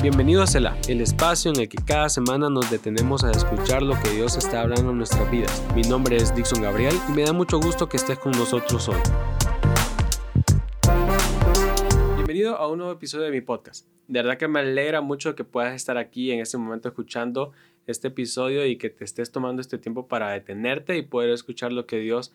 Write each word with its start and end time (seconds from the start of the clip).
Bienvenido 0.00 0.44
a 0.44 0.46
Cela, 0.46 0.78
el 0.86 1.00
espacio 1.00 1.50
en 1.50 1.60
el 1.60 1.68
que 1.68 1.78
cada 1.84 2.08
semana 2.08 2.48
nos 2.48 2.70
detenemos 2.70 3.24
a 3.24 3.32
escuchar 3.32 3.82
lo 3.82 3.98
que 4.00 4.10
Dios 4.10 4.36
está 4.36 4.60
hablando 4.60 4.92
en 4.92 4.98
nuestras 4.98 5.28
vidas. 5.28 5.66
Mi 5.74 5.82
nombre 5.82 6.14
es 6.14 6.32
Dixon 6.36 6.62
Gabriel 6.62 6.94
y 7.08 7.12
me 7.12 7.24
da 7.24 7.32
mucho 7.32 7.58
gusto 7.58 7.88
que 7.88 7.96
estés 7.96 8.16
con 8.16 8.30
nosotros 8.30 8.88
hoy. 8.88 9.00
Bienvenido 12.14 12.56
a 12.56 12.68
un 12.68 12.78
nuevo 12.78 12.92
episodio 12.92 13.24
de 13.24 13.32
mi 13.32 13.40
podcast. 13.40 13.88
De 14.06 14.22
verdad 14.22 14.38
que 14.38 14.46
me 14.46 14.60
alegra 14.60 15.00
mucho 15.00 15.34
que 15.34 15.42
puedas 15.42 15.74
estar 15.74 15.98
aquí 15.98 16.30
en 16.30 16.38
este 16.38 16.58
momento 16.58 16.86
escuchando 16.86 17.50
este 17.88 18.06
episodio 18.06 18.64
y 18.66 18.78
que 18.78 18.90
te 18.90 19.04
estés 19.04 19.32
tomando 19.32 19.60
este 19.60 19.78
tiempo 19.78 20.06
para 20.06 20.30
detenerte 20.30 20.96
y 20.96 21.02
poder 21.02 21.30
escuchar 21.30 21.72
lo 21.72 21.86
que 21.86 21.98
Dios 21.98 22.32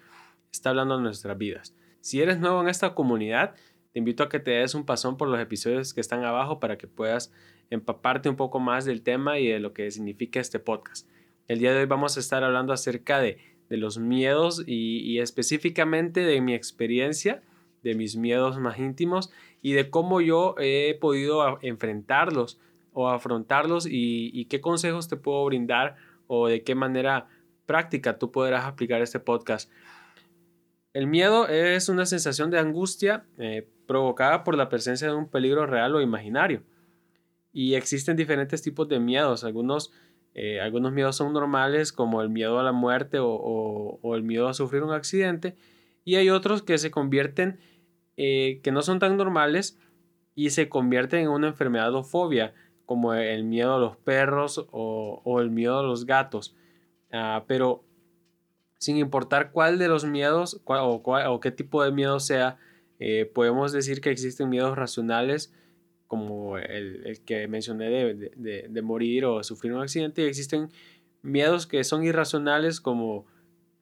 está 0.52 0.72
hablando 0.72 0.98
en 0.98 1.04
nuestras 1.04 1.38
vidas. 1.38 1.74
Si 2.02 2.22
eres 2.22 2.40
nuevo 2.40 2.62
en 2.62 2.68
esta 2.68 2.94
comunidad, 2.94 3.56
te 3.94 4.00
invito 4.00 4.24
a 4.24 4.30
que 4.30 4.40
te 4.40 4.52
des 4.52 4.74
un 4.74 4.86
pasón 4.86 5.18
por 5.18 5.30
los 5.30 5.40
episodios 5.40 5.94
que 5.94 6.02
están 6.02 6.26
abajo 6.26 6.60
para 6.60 6.78
que 6.78 6.88
puedas 6.88 7.32
empaparte 7.70 8.30
un 8.30 8.36
poco 8.36 8.60
más 8.60 8.86
del 8.86 9.02
tema 9.02 9.40
y 9.40 9.48
de 9.48 9.60
lo 9.60 9.74
que 9.74 9.90
significa 9.92 10.40
este 10.40 10.60
podcast. 10.60 11.08
El 11.48 11.60
día 11.60 11.74
de 11.74 11.82
hoy 11.82 11.86
vamos 11.86 12.18
a 12.18 12.20
estar 12.20 12.44
hablando 12.44 12.74
acerca 12.74 13.20
de, 13.20 13.38
los 13.70 13.98
miedos 13.98 14.64
y, 14.68 15.18
específicamente 15.18 16.20
de 16.20 16.42
mi 16.42 16.54
experiencia, 16.54 17.42
de 17.82 17.96
mis 17.96 18.16
miedos 18.16 18.60
más 18.60 18.78
íntimos 18.78 19.32
y 19.64 19.74
de 19.74 19.90
cómo 19.90 20.22
yo 20.22 20.54
he 20.60 20.96
podido 21.02 21.58
enfrentarlos 21.64 22.60
o 22.92 23.10
afrontarlos 23.10 23.88
y, 23.88 24.30
y 24.32 24.46
qué 24.46 24.62
consejos 24.62 25.08
te 25.08 25.18
puedo 25.18 25.44
brindar 25.46 25.96
o 26.28 26.48
de 26.48 26.62
qué 26.62 26.76
manera 26.76 27.28
práctica 27.66 28.20
tú 28.20 28.32
podrás 28.32 28.66
aplicar 28.66 29.02
este 29.02 29.20
podcast. 29.20 29.72
El 30.94 31.08
miedo 31.08 31.48
es 31.48 31.90
una 31.90 32.06
sensación 32.06 32.52
de 32.52 32.60
angustia 32.60 33.26
eh, 33.40 33.68
provocada 33.88 34.44
por 34.44 34.56
la 34.56 34.70
presencia 34.70 35.08
de 35.08 35.16
un 35.16 35.28
peligro 35.28 35.66
real 35.66 35.96
o 35.96 36.02
imaginario. 36.02 36.62
Y 37.54 37.76
existen 37.76 38.18
diferentes 38.18 38.62
tipos 38.62 38.90
de 38.90 39.00
miedos. 39.00 39.44
Algunos, 39.44 39.94
eh, 40.34 40.60
algunos 40.60 40.92
miedos 40.92 41.16
son 41.16 41.32
normales, 41.32 41.94
como 41.94 42.22
el 42.22 42.30
miedo 42.30 42.60
a 42.60 42.64
la 42.64 42.72
muerte 42.72 43.20
o, 43.22 44.00
el 44.16 44.24
miedo 44.24 44.50
a 44.50 44.54
sufrir 44.54 44.84
un 44.84 44.92
accidente. 44.92 45.56
Y 46.04 46.16
hay 46.16 46.30
otros 46.30 46.64
que 46.64 46.78
se 46.78 46.92
convierten, 46.92 47.60
eh, 48.18 48.60
que 48.64 48.72
no 48.72 48.82
son 48.82 49.00
tan 49.00 49.16
normales 49.16 49.78
y 50.36 50.50
se 50.50 50.68
convierten 50.68 51.22
en 51.22 51.30
una 51.30 51.48
enfermedad 51.48 51.94
o 51.94 52.04
fobia, 52.04 52.54
como 52.86 53.14
el 53.14 53.44
miedo 53.44 53.76
a 53.76 53.80
los 53.80 53.98
perros 53.98 54.66
o, 54.72 55.40
el 55.40 55.52
miedo 55.52 55.80
a 55.80 55.84
los 55.84 56.06
gatos. 56.06 56.56
Ah, 57.12 57.46
pero 57.48 57.84
sin 58.80 58.98
importar 58.98 59.52
cuál 59.52 59.80
de 59.80 59.88
los 59.88 60.04
miedos 60.04 60.62
o, 60.66 61.40
qué 61.40 61.52
tipo 61.52 61.84
de 61.84 61.92
miedo 61.92 62.20
sea, 62.20 62.58
eh, 63.00 63.30
podemos 63.34 63.72
decir 63.72 64.02
que 64.02 64.10
existen 64.10 64.50
miedos 64.50 64.76
racionales 64.78 65.54
como 66.14 66.60
el, 66.60 67.22
que 67.26 67.48
mencioné 67.48 67.90
de, 67.90 68.82
morir 68.84 69.26
o 69.26 69.44
sufrir 69.44 69.74
un 69.74 69.82
accidente 69.82 70.22
y 70.22 70.26
existen 70.26 70.70
miedos 71.24 71.66
que 71.66 71.84
son 71.84 72.04
irracionales 72.04 72.80
como 72.80 73.26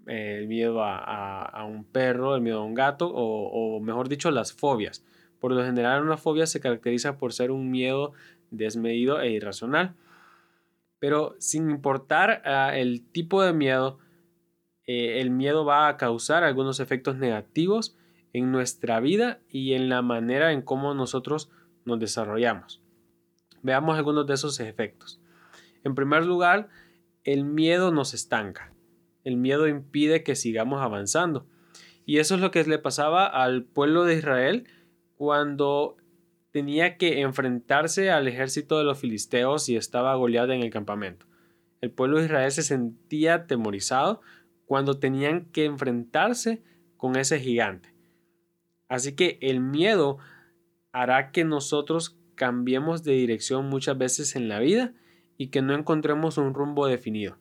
eh, 0.08 0.38
el 0.40 0.48
miedo 0.48 0.82
a, 0.82 1.66
un 1.68 1.84
perro, 1.84 2.34
el 2.34 2.42
miedo 2.42 2.62
a 2.62 2.64
un 2.64 2.74
gato 2.74 3.12
o, 3.14 3.82
mejor 3.82 4.08
dicho 4.08 4.32
las 4.32 4.54
fobias. 4.54 5.04
Por 5.42 5.52
lo 5.52 5.62
general 5.66 6.04
una 6.04 6.16
fobia 6.16 6.46
se 6.46 6.62
caracteriza 6.62 7.18
por 7.18 7.34
ser 7.34 7.52
un 7.52 7.70
miedo 7.70 8.14
desmedido 8.50 9.20
e 9.20 9.32
irracional. 9.32 9.94
Pero 11.00 11.36
sin 11.38 11.70
importar 11.70 12.44
ah, 12.46 12.78
el 12.78 13.04
tipo 13.12 13.44
de 13.44 13.52
miedo, 13.52 14.00
eh, 14.88 15.20
el 15.20 15.32
miedo 15.32 15.66
va 15.66 15.90
a 15.90 15.98
causar 15.98 16.46
algunos 16.46 16.80
efectos 16.80 17.18
negativos 17.18 17.98
en 18.32 18.54
nuestra 18.54 19.02
vida 19.02 19.42
y 19.50 19.74
en 19.74 19.90
la 19.90 20.02
manera 20.02 20.54
en 20.54 20.62
cómo 20.62 20.94
nosotros 20.94 21.52
nos 21.86 22.00
desarrollamos. 22.00 22.82
Veamos 23.62 23.98
algunos 23.98 24.26
de 24.28 24.34
esos 24.34 24.60
efectos. 24.60 25.20
En 25.84 25.96
primer 25.96 26.26
lugar, 26.26 26.70
el 27.24 27.44
miedo 27.44 27.92
nos 27.92 28.14
estanca. 28.14 28.74
El 29.24 29.38
miedo 29.38 29.68
impide 29.68 30.24
que 30.24 30.36
sigamos 30.36 30.82
avanzando. 30.82 31.48
Y 32.06 32.18
eso 32.18 32.36
es 32.36 32.42
lo 32.42 32.52
que 32.52 32.64
le 32.64 32.80
pasaba 32.80 33.26
al 33.28 33.64
pueblo 33.64 34.04
de 34.06 34.16
Israel 34.16 34.68
cuando 35.16 35.98
tenía 36.52 36.98
que 36.98 37.22
enfrentarse 37.22 38.12
al 38.12 38.28
ejército 38.28 38.78
de 38.78 38.84
los 38.84 39.00
filisteos 39.00 39.70
y 39.70 39.76
estaba 39.76 40.16
goleado 40.16 40.52
en 40.52 40.62
el 40.62 40.72
campamento. 40.72 41.26
El 41.80 41.92
pueblo 41.92 42.18
de 42.18 42.26
Israel 42.26 42.52
se 42.52 42.64
sentía 42.64 43.36
atemorizado 43.36 44.22
cuando 44.66 45.00
tenían 45.00 45.46
que 45.46 45.66
enfrentarse 45.66 46.64
con 46.98 47.16
ese 47.16 47.40
gigante. 47.40 47.94
Así 48.88 49.16
que 49.16 49.40
el 49.42 49.60
miedo 49.60 50.18
hará 50.92 51.32
que 51.32 51.44
nosotros 51.44 52.18
cambiemos 52.36 53.04
de 53.04 53.14
dirección 53.14 53.68
muchas 53.68 53.98
veces 53.98 54.36
en 54.36 54.50
la 54.50 54.60
vida 54.60 54.94
y 55.38 55.48
que 55.48 55.62
no 55.62 55.74
encontremos 55.74 56.38
un 56.38 56.54
rumbo 56.54 56.88
definido. 56.88 57.38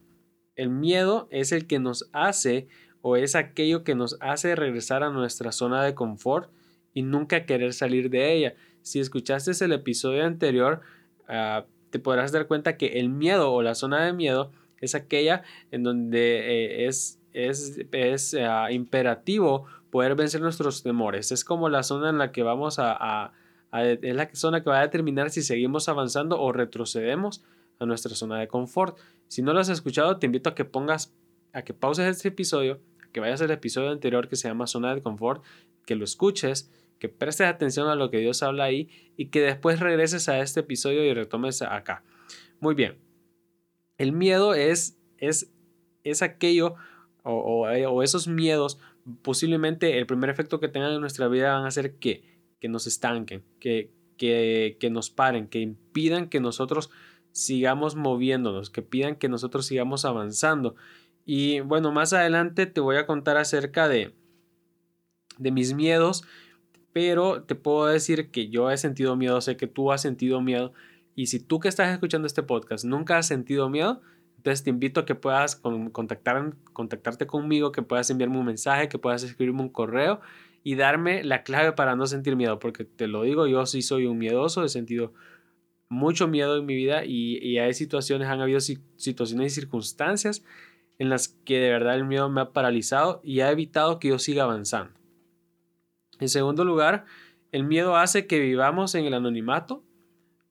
El 0.56 0.70
miedo 0.70 1.28
es 1.30 1.52
el 1.52 1.66
que 1.66 1.78
nos 1.78 2.10
hace 2.12 2.68
o 3.02 3.16
es 3.16 3.34
aquello 3.34 3.82
que 3.82 3.94
nos 3.94 4.16
hace 4.20 4.54
regresar 4.56 5.02
a 5.02 5.10
nuestra 5.10 5.52
zona 5.52 5.82
de 5.82 5.94
confort 5.94 6.50
y 6.92 7.02
nunca 7.02 7.46
querer 7.46 7.72
salir 7.72 8.10
de 8.10 8.32
ella. 8.32 8.54
Si 8.82 9.00
escuchaste 9.00 9.52
el 9.64 9.72
episodio 9.72 10.24
anterior, 10.24 10.80
ah, 11.28 11.64
te 11.90 11.98
podrás 11.98 12.32
dar 12.32 12.46
cuenta 12.46 12.76
que 12.76 12.98
el 13.00 13.08
miedo 13.08 13.52
o 13.52 13.62
la 13.62 13.74
zona 13.74 14.04
de 14.04 14.12
miedo 14.12 14.52
es 14.80 14.94
aquella 14.94 15.42
en 15.70 15.82
donde 15.82 16.38
eh, 16.38 16.86
es 16.86 17.20
es, 17.32 18.34
ah, 18.34 18.70
imperativo 18.70 19.66
poder 19.90 20.14
vencer 20.14 20.40
nuestros 20.40 20.82
temores. 20.82 21.32
Es 21.32 21.44
como 21.44 21.68
la 21.68 21.82
zona 21.82 22.10
en 22.10 22.18
la 22.18 22.32
que 22.32 22.42
vamos 22.42 22.78
a, 22.78 23.32
es 23.72 24.14
la 24.14 24.28
zona 24.34 24.62
que 24.62 24.70
va 24.70 24.78
a 24.80 24.82
determinar 24.82 25.30
si 25.30 25.42
seguimos 25.42 25.88
avanzando 25.88 26.40
o 26.40 26.52
retrocedemos 26.52 27.44
a 27.78 27.86
nuestra 27.86 28.14
zona 28.14 28.38
de 28.38 28.48
confort. 28.48 28.98
Si 29.28 29.42
no 29.42 29.52
lo 29.52 29.60
has 29.60 29.68
escuchado, 29.68 30.18
te 30.18 30.26
invito 30.26 30.50
a 30.50 30.54
que 30.54 30.64
pongas, 30.64 31.14
a 31.52 31.62
que 31.62 31.74
pauses 31.74 32.06
este 32.06 32.28
episodio, 32.28 32.80
a 33.02 33.08
que 33.12 33.20
vayas 33.20 33.40
al 33.42 33.50
episodio 33.50 33.90
anterior 33.90 34.28
que 34.28 34.36
se 34.36 34.48
llama 34.48 34.66
zona 34.66 34.94
de 34.94 35.02
confort, 35.02 35.42
que 35.86 35.94
lo 35.94 36.04
escuches, 36.04 36.70
que 36.98 37.08
prestes 37.08 37.46
atención 37.46 37.88
a 37.88 37.94
lo 37.94 38.10
que 38.10 38.18
Dios 38.18 38.42
habla 38.42 38.64
ahí 38.64 38.90
y 39.16 39.26
que 39.26 39.40
después 39.40 39.80
regreses 39.80 40.28
a 40.28 40.40
este 40.40 40.60
episodio 40.60 41.04
y 41.04 41.14
retomes 41.14 41.62
acá. 41.62 42.02
Muy 42.60 42.74
bien. 42.74 42.98
El 43.96 44.12
miedo 44.12 44.54
es, 44.54 44.98
es, 45.18 45.50
es 46.04 46.22
aquello 46.22 46.76
eh, 47.24 47.86
o, 47.86 48.02
esos 48.02 48.28
miedos, 48.28 48.78
posiblemente 49.22 49.98
el 49.98 50.06
primer 50.06 50.30
efecto 50.30 50.60
que 50.60 50.68
tengan 50.68 50.92
en 50.92 51.00
nuestra 51.00 51.28
vida 51.28 51.54
van 51.54 51.66
a 51.66 51.70
ser 51.70 51.96
que, 51.96 52.22
que 52.60 52.68
nos 52.68 52.86
estanquen, 52.86 53.42
que, 53.58 53.90
que, 54.16 54.76
que 54.78 54.90
nos 54.90 55.10
paren, 55.10 55.48
que 55.48 55.60
impidan 55.60 56.28
que 56.28 56.40
nosotros 56.40 56.90
sigamos 57.32 57.96
moviéndonos, 57.96 58.70
que 58.70 58.82
pidan 58.82 59.16
que 59.16 59.28
nosotros 59.28 59.66
sigamos 59.66 60.04
avanzando. 60.04 60.76
Y 61.24 61.60
bueno, 61.60 61.92
más 61.92 62.12
adelante 62.12 62.66
te 62.66 62.80
voy 62.80 62.96
a 62.96 63.06
contar 63.06 63.36
acerca 63.36 63.88
de, 63.88 64.14
de 65.38 65.50
mis 65.50 65.74
miedos, 65.74 66.24
pero 66.92 67.42
te 67.42 67.54
puedo 67.54 67.86
decir 67.86 68.30
que 68.30 68.48
yo 68.48 68.70
he 68.70 68.76
sentido 68.76 69.16
miedo, 69.16 69.40
sé 69.40 69.56
que 69.56 69.66
tú 69.66 69.92
has 69.92 70.02
sentido 70.02 70.40
miedo, 70.40 70.72
y 71.14 71.26
si 71.26 71.40
tú 71.40 71.60
que 71.60 71.68
estás 71.68 71.92
escuchando 71.92 72.26
este 72.26 72.42
podcast 72.42 72.84
nunca 72.84 73.18
has 73.18 73.26
sentido 73.26 73.68
miedo, 73.68 74.00
entonces 74.36 74.64
te 74.64 74.70
invito 74.70 75.00
a 75.00 75.04
que 75.04 75.14
puedas 75.14 75.56
contactar, 75.92 76.54
contactarte 76.72 77.26
conmigo, 77.26 77.72
que 77.72 77.82
puedas 77.82 78.08
enviarme 78.10 78.38
un 78.38 78.46
mensaje, 78.46 78.88
que 78.88 78.98
puedas 78.98 79.22
escribirme 79.22 79.60
un 79.60 79.68
correo 79.68 80.20
y 80.62 80.74
darme 80.74 81.24
la 81.24 81.42
clave 81.42 81.72
para 81.72 81.96
no 81.96 82.06
sentir 82.06 82.36
miedo, 82.36 82.58
porque 82.58 82.84
te 82.84 83.06
lo 83.06 83.22
digo, 83.22 83.46
yo 83.46 83.64
sí 83.66 83.82
soy 83.82 84.06
un 84.06 84.18
miedoso, 84.18 84.64
he 84.64 84.68
sentido 84.68 85.12
mucho 85.88 86.28
miedo 86.28 86.56
en 86.56 86.66
mi 86.66 86.74
vida 86.74 87.04
y, 87.04 87.58
hay 87.58 87.74
situaciones, 87.74 88.28
han 88.28 88.40
habido 88.40 88.60
situaciones 88.60 89.52
y 89.52 89.54
circunstancias 89.54 90.44
en 90.98 91.08
las 91.08 91.28
que 91.28 91.58
de 91.58 91.70
verdad 91.70 91.96
el 91.96 92.04
miedo 92.04 92.28
me 92.28 92.42
ha 92.42 92.52
paralizado 92.52 93.20
y 93.24 93.40
ha 93.40 93.50
evitado 93.50 93.98
que 93.98 94.08
yo 94.08 94.18
siga 94.18 94.44
avanzando. 94.44 94.92
En 96.20 96.28
segundo 96.28 96.64
lugar, 96.64 97.06
el 97.52 97.64
miedo 97.64 97.96
hace 97.96 98.26
que 98.26 98.38
vivamos 98.38 98.94
en 98.94 99.06
el 99.06 99.14
anonimato 99.14 99.82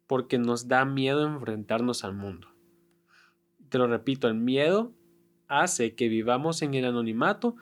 porque 0.08 0.40
nos 0.40 0.68
da 0.68 0.86
miedo 0.86 1.26
enfrentarnos 1.26 2.04
al 2.04 2.16
mundo 2.16 2.50
te 3.70 3.78
lo 3.78 3.88
repito, 3.88 4.28
el 4.28 4.36
miedo 4.36 4.92
hace 5.48 5.96
que 5.96 6.10
vivamos 6.10 6.62
en 6.62 6.74
el 6.74 6.86
anonimato 6.86 7.56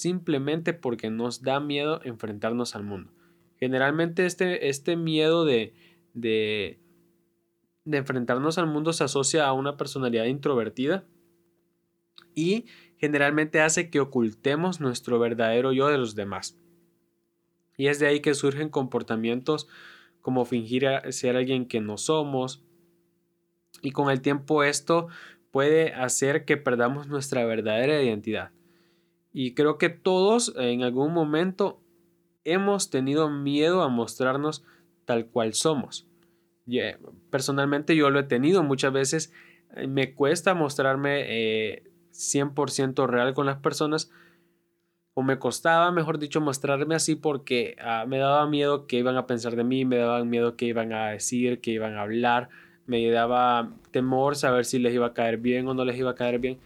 simplemente 0.00 0.74
porque 0.74 1.10
nos 1.10 1.42
da 1.42 1.60
miedo 1.60 2.00
enfrentarnos 2.04 2.74
al 2.74 2.84
mundo. 2.84 3.12
Generalmente 3.56 4.26
este, 4.26 4.68
este 4.68 4.96
miedo 4.96 5.44
de, 5.44 5.74
de, 6.14 6.78
de 7.84 7.98
enfrentarnos 7.98 8.58
al 8.58 8.66
mundo 8.66 8.92
se 8.92 9.04
asocia 9.04 9.46
a 9.46 9.52
una 9.52 9.76
personalidad 9.76 10.26
introvertida 10.26 11.04
y 12.34 12.66
generalmente 12.96 13.60
hace 13.60 13.90
que 13.90 14.00
ocultemos 14.00 14.80
nuestro 14.80 15.18
verdadero 15.18 15.72
yo 15.72 15.88
de 15.88 15.98
los 15.98 16.14
demás. 16.14 16.58
Y 17.76 17.86
es 17.86 17.98
de 17.98 18.06
ahí 18.06 18.20
que 18.20 18.34
surgen 18.34 18.68
comportamientos 18.68 19.68
como 20.20 20.44
fingir 20.44 20.86
ser 21.10 21.36
alguien 21.36 21.66
que 21.66 21.80
no 21.80 21.96
somos, 21.96 22.62
y 23.82 23.92
con 23.92 24.10
el 24.10 24.20
tiempo 24.20 24.64
esto 24.64 25.08
puede 25.50 25.94
hacer 25.94 26.44
que 26.44 26.56
perdamos 26.56 27.06
nuestra 27.06 27.44
verdadera 27.44 28.02
identidad. 28.02 28.50
Y 29.32 29.54
creo 29.54 29.78
que 29.78 29.88
todos 29.88 30.54
en 30.56 30.82
algún 30.82 31.12
momento 31.12 31.80
hemos 32.44 32.90
tenido 32.90 33.28
miedo 33.30 33.82
a 33.82 33.88
mostrarnos 33.88 34.64
tal 35.04 35.26
cual 35.26 35.54
somos. 35.54 36.06
personalmente 37.30 37.96
yo 37.96 38.10
lo 38.10 38.20
he 38.20 38.24
tenido 38.24 38.62
muchas 38.62 38.92
veces. 38.92 39.32
Eh, 39.76 39.86
me 39.86 40.14
cuesta 40.14 40.54
mostrarme 40.54 41.82
100% 42.12 43.06
real 43.06 43.34
con 43.34 43.46
las 43.46 43.58
personas 43.58 44.10
o 45.18 45.22
me 45.24 45.40
costaba, 45.40 45.90
mejor 45.90 46.20
dicho, 46.20 46.40
mostrarme 46.40 46.94
así 46.94 47.16
porque 47.16 47.74
ah, 47.80 48.04
me 48.06 48.18
daba 48.18 48.46
miedo 48.46 48.86
que 48.86 48.98
iban 48.98 49.16
a 49.16 49.26
pensar 49.26 49.56
de 49.56 49.64
mí, 49.64 49.84
me 49.84 49.96
daba 49.96 50.24
miedo 50.24 50.54
que 50.54 50.66
iban 50.66 50.92
a 50.92 51.08
decir, 51.08 51.60
que 51.60 51.72
iban 51.72 51.96
a 51.96 52.02
hablar, 52.02 52.50
me 52.86 53.04
daba 53.10 53.72
temor 53.90 54.36
saber 54.36 54.64
si 54.64 54.78
les 54.78 54.94
iba 54.94 55.08
a 55.08 55.14
caer 55.14 55.38
bien 55.38 55.66
o 55.66 55.74
no 55.74 55.84
les 55.84 55.98
iba 55.98 56.12
a 56.12 56.14
caer 56.14 56.38
bien. 56.38 56.58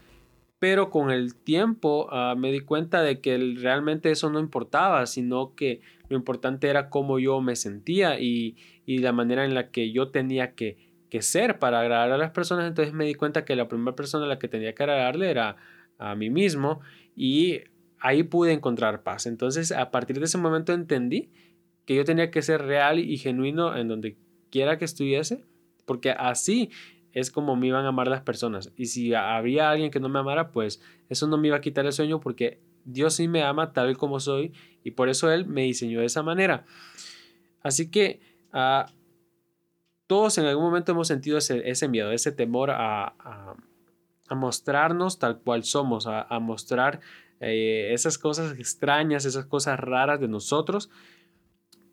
Pero 0.63 0.91
con 0.91 1.11
el 1.11 1.35
tiempo 1.35 2.07
ah, 2.13 2.37
me 2.39 2.53
di 2.53 2.61
cuenta 2.61 3.03
de 3.03 3.21
que 3.21 3.37
realmente 3.57 4.13
eso 4.13 4.31
no 4.31 4.39
importaba, 4.39 5.07
sino 5.07 5.57
que 5.57 5.81
lo 6.09 6.17
importante 6.17 6.69
era 6.69 6.89
cómo 6.89 7.19
yo 7.19 7.41
me 7.41 7.57
sentía 7.57 8.21
y, 8.21 8.57
y 8.87 8.99
la 8.99 9.11
manera 9.11 9.45
en 9.45 9.55
la 9.55 9.73
que 9.73 9.91
yo 9.91 10.13
tenía 10.13 10.55
que, 10.55 10.77
que 11.11 11.21
ser 11.21 11.59
para 11.59 11.81
agradar 11.81 12.13
a 12.13 12.17
las 12.17 12.31
personas. 12.31 12.69
Entonces 12.69 12.95
me 12.95 13.05
di 13.05 13.15
cuenta 13.15 13.45
que 13.45 13.57
la 13.57 13.67
primera 13.67 13.97
persona 13.97 14.25
a 14.25 14.29
la 14.29 14.39
que 14.39 14.47
tenía 14.47 14.73
que 14.73 14.85
agradarle 14.85 15.33
era 15.33 15.57
a 15.99 16.15
mí 16.15 16.31
mismo 16.31 16.79
y 17.17 17.63
ahí 17.99 18.23
pude 18.23 18.53
encontrar 18.53 19.03
paz. 19.03 19.27
Entonces, 19.27 19.73
a 19.73 19.91
partir 19.91 20.21
de 20.21 20.27
ese 20.27 20.39
momento 20.39 20.73
entendí 20.73 21.33
que 21.87 21.97
yo 21.97 22.05
tenía 22.05 22.31
que 22.31 22.41
ser 22.41 22.63
real 22.63 23.01
y 23.01 23.19
genuino 23.19 23.77
en 23.77 23.89
donde 23.89 24.17
quiera 24.49 24.79
que 24.79 24.85
estuviese, 24.85 25.45
porque 25.87 26.13
así 26.13 26.71
es 27.13 27.31
como 27.31 27.57
me 27.57 27.69
iban 27.69 27.85
a 27.85 27.89
amar 27.89 28.09
las 28.09 28.23
personas. 28.23 28.73
Y 28.77 28.87
si 28.87 29.15
había 29.15 29.71
alguien 29.71 29.91
que 29.91 30.01
no 30.01 30.09
me 30.09 30.19
amara, 30.19 30.51
pues 30.51 30.83
eso 31.09 31.27
no 31.27 31.37
me 31.39 31.49
iba 31.49 31.57
a 31.57 31.61
quitar 31.61 31.87
el 31.87 31.93
sueño 31.93 32.21
porque 32.21 32.61
Dios 32.85 33.15
sí 33.15 33.29
me 33.29 33.43
ama 33.43 33.73
tal 33.73 33.97
como 33.97 34.21
soy 34.21 34.53
y 34.83 34.93
por 34.93 35.09
eso 35.09 35.31
Él 35.31 35.47
me 35.47 35.63
diseñó 35.63 36.01
de 36.01 36.07
esa 36.07 36.23
manera. 36.23 36.65
Así 37.63 37.91
que 37.91 38.21
ah, 38.53 38.87
todos 40.07 40.37
en 40.39 40.47
algún 40.47 40.65
momento 40.65 40.93
hemos 40.93 41.09
sentido 41.09 41.39
ese, 41.39 41.89
miedo, 41.89 42.13
ese 42.13 42.33
temor 42.33 42.71
a, 42.71 43.15
mostrarnos 44.31 45.19
tal 45.19 45.41
cual 45.41 45.63
somos, 45.63 46.07
a, 46.07 46.23
a 46.23 46.41
mostrar 46.41 47.01
eh, 47.41 47.93
esas 47.93 48.17
cosas 48.17 48.59
extrañas, 48.59 49.27
esas 49.27 49.45
cosas 49.45 49.79
raras 49.79 50.21
de 50.21 50.29
nosotros. 50.29 50.91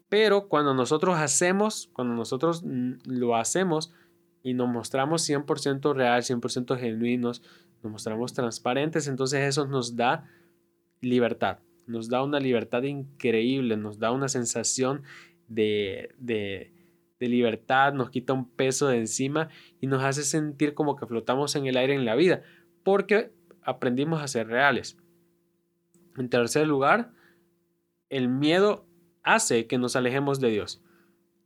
Pero 0.07 0.47
cuando 0.47 0.73
nosotros 0.73 1.17
hacemos, 1.17 1.89
cuando 1.93 2.15
nosotros 2.15 2.63
lo 3.05 3.35
hacemos 3.35 3.91
y 4.43 4.53
nos 4.53 4.69
mostramos 4.69 5.27
100% 5.27 5.93
real, 5.93 6.21
100% 6.21 6.77
genuinos, 6.77 7.41
nos 7.83 7.91
mostramos 7.91 8.33
transparentes, 8.33 9.07
entonces 9.07 9.41
eso 9.41 9.65
nos 9.65 9.95
da 9.95 10.29
libertad, 11.01 11.59
nos 11.87 12.09
da 12.09 12.23
una 12.23 12.39
libertad 12.39 12.83
increíble, 12.83 13.77
nos 13.77 13.99
da 13.99 14.11
una 14.11 14.27
sensación 14.27 15.03
de, 15.47 16.13
de, 16.17 16.73
de 17.19 17.27
libertad, 17.27 17.93
nos 17.93 18.09
quita 18.09 18.33
un 18.33 18.49
peso 18.49 18.87
de 18.87 18.97
encima 18.97 19.49
y 19.81 19.87
nos 19.87 20.03
hace 20.03 20.23
sentir 20.23 20.73
como 20.73 20.95
que 20.95 21.05
flotamos 21.05 21.55
en 21.55 21.65
el 21.65 21.77
aire 21.77 21.93
en 21.93 22.05
la 22.05 22.15
vida, 22.15 22.43
porque 22.83 23.31
aprendimos 23.61 24.21
a 24.21 24.27
ser 24.27 24.47
reales. 24.47 24.97
En 26.17 26.29
tercer 26.29 26.67
lugar, 26.67 27.11
el 28.09 28.27
miedo 28.29 28.85
hace 29.23 29.67
que 29.67 29.77
nos 29.77 29.95
alejemos 29.95 30.39
de 30.39 30.49
Dios. 30.49 30.81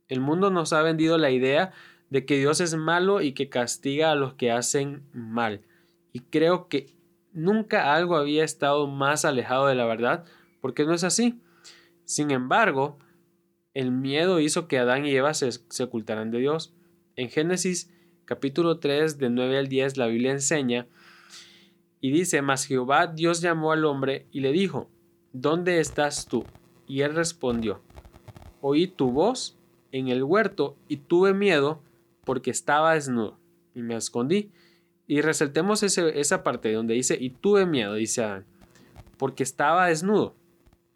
El 0.08 0.20
mundo 0.20 0.50
nos 0.50 0.72
ha 0.72 0.82
vendido 0.82 1.18
la 1.18 1.30
idea 1.30 1.72
de 2.14 2.24
que 2.24 2.38
Dios 2.38 2.60
es 2.60 2.76
malo 2.76 3.22
y 3.22 3.32
que 3.32 3.48
castiga 3.48 4.12
a 4.12 4.14
los 4.14 4.34
que 4.34 4.52
hacen 4.52 5.02
mal. 5.12 5.62
Y 6.12 6.20
creo 6.20 6.68
que 6.68 6.94
nunca 7.32 7.92
algo 7.92 8.14
había 8.14 8.44
estado 8.44 8.86
más 8.86 9.24
alejado 9.24 9.66
de 9.66 9.74
la 9.74 9.84
verdad, 9.84 10.24
porque 10.60 10.84
no 10.84 10.94
es 10.94 11.02
así. 11.02 11.40
Sin 12.04 12.30
embargo, 12.30 13.00
el 13.74 13.90
miedo 13.90 14.38
hizo 14.38 14.68
que 14.68 14.78
Adán 14.78 15.04
y 15.06 15.10
Eva 15.10 15.34
se, 15.34 15.50
ocultaran 15.82 16.30
de 16.30 16.38
Dios. 16.38 16.72
En 17.16 17.30
Génesis 17.30 17.92
capítulo 18.26 18.78
3, 18.78 19.18
de 19.18 19.30
9 19.30 19.58
al 19.58 19.66
10, 19.66 19.96
la 19.96 20.06
Biblia 20.06 20.30
enseña 20.30 20.86
y 22.00 22.12
dice, 22.12 22.42
mas 22.42 22.66
Jehová 22.66 23.08
Dios 23.08 23.40
llamó 23.40 23.72
al 23.72 23.84
hombre 23.84 24.28
y 24.30 24.38
le 24.38 24.52
dijo, 24.52 24.88
¿dónde 25.32 25.80
estás 25.80 26.28
tú? 26.28 26.44
Y 26.86 27.00
él 27.00 27.12
respondió, 27.16 27.82
oí 28.60 28.86
tu 28.86 29.10
voz 29.10 29.58
en 29.90 30.06
el 30.06 30.22
huerto 30.22 30.76
y 30.86 30.98
tuve 30.98 31.34
miedo 31.34 31.82
porque 32.24 32.50
estaba 32.50 32.94
desnudo 32.94 33.38
y 33.74 33.82
me 33.82 33.96
escondí. 33.96 34.50
Y 35.06 35.20
resaltemos 35.20 35.82
esa 35.82 36.42
parte 36.42 36.72
donde 36.72 36.94
dice, 36.94 37.16
y 37.20 37.30
tuve 37.30 37.66
miedo, 37.66 37.94
dice 37.94 38.24
Adán, 38.24 38.46
porque 39.18 39.42
estaba 39.42 39.86
desnudo 39.86 40.34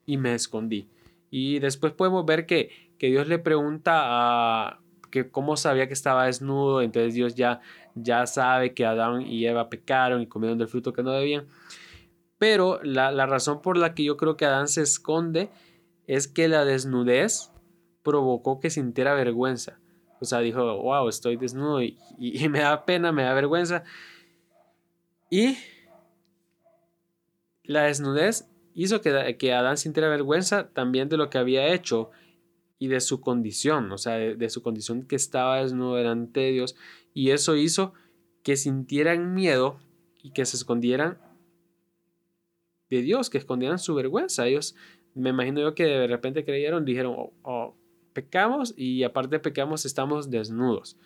y 0.06 0.16
me 0.16 0.34
escondí. 0.34 0.88
Y 1.30 1.58
después 1.58 1.92
podemos 1.92 2.24
ver 2.24 2.46
que, 2.46 2.70
que 2.98 3.08
Dios 3.08 3.28
le 3.28 3.38
pregunta 3.38 4.00
a 4.04 4.80
que 5.10 5.30
cómo 5.30 5.56
sabía 5.56 5.86
que 5.88 5.94
estaba 5.94 6.26
desnudo, 6.26 6.82
entonces 6.82 7.14
Dios 7.14 7.34
ya 7.34 7.60
ya 8.02 8.26
sabe 8.26 8.74
que 8.74 8.86
Adán 8.86 9.22
y 9.22 9.46
Eva 9.46 9.68
pecaron 9.68 10.22
y 10.22 10.26
comieron 10.26 10.58
del 10.58 10.68
fruto 10.68 10.92
que 10.92 11.02
no 11.02 11.12
debían. 11.12 11.46
Pero 12.38 12.80
la, 12.82 13.26
razón 13.26 13.62
por 13.62 13.76
la 13.76 13.94
que 13.94 14.04
yo 14.04 14.16
creo 14.16 14.36
que 14.36 14.46
Adán 14.46 14.68
se 14.68 14.82
esconde 14.82 15.50
es 16.06 16.28
que 16.28 16.48
la 16.48 16.64
desnudez 16.64 17.50
provocó 18.02 18.60
que 18.60 18.70
sintiera 18.70 19.14
vergüenza. 19.14 19.78
O 20.20 20.24
sea, 20.24 20.40
dijo, 20.40 20.82
wow, 20.82 21.08
estoy 21.08 21.36
desnudo 21.36 21.82
y, 21.82 21.96
me 22.50 22.60
da 22.60 22.84
pena, 22.84 23.12
me 23.12 23.22
da 23.22 23.34
vergüenza. 23.34 23.84
Y 25.30 25.56
la 27.64 27.84
desnudez 27.84 28.48
hizo 28.74 29.00
que, 29.00 29.36
que, 29.38 29.52
Adán 29.52 29.76
sintiera 29.76 30.08
vergüenza 30.08 30.70
también 30.70 31.08
de 31.08 31.16
lo 31.16 31.30
que 31.30 31.38
había 31.38 31.72
hecho 31.72 32.10
y 32.78 32.88
de 32.88 33.00
su 33.00 33.20
condición, 33.20 33.90
o 33.92 33.98
sea, 33.98 34.14
de, 34.14 34.50
su 34.50 34.62
condición 34.62 35.02
que 35.02 35.16
estaba 35.16 35.60
desnudo 35.60 35.96
delante 35.96 36.40
de 36.40 36.52
Dios 36.52 36.76
y 37.12 37.30
eso 37.30 37.56
hizo 37.56 37.92
que 38.42 38.56
sintieran 38.56 39.34
miedo 39.34 39.80
y 40.22 40.30
que 40.30 40.44
se 40.44 40.56
escondieran 40.56 41.18
de 42.88 43.02
Dios, 43.02 43.30
que 43.30 43.38
escondieran 43.38 43.78
su 43.78 43.94
vergüenza. 43.94 44.46
Ellos, 44.46 44.76
me 45.14 45.30
imagino 45.30 45.60
yo 45.60 45.74
que 45.74 45.84
de 45.84 46.06
repente 46.06 46.44
creyeron, 46.44 46.84
dijeron, 46.84 47.14
oh, 47.18 47.32
oh, 47.42 47.76
pecamos 48.22 48.74
y 48.76 49.02
aparte 49.04 49.38
pecamos, 49.38 49.84
estamos 49.84 50.30
desnudos. 50.30 50.96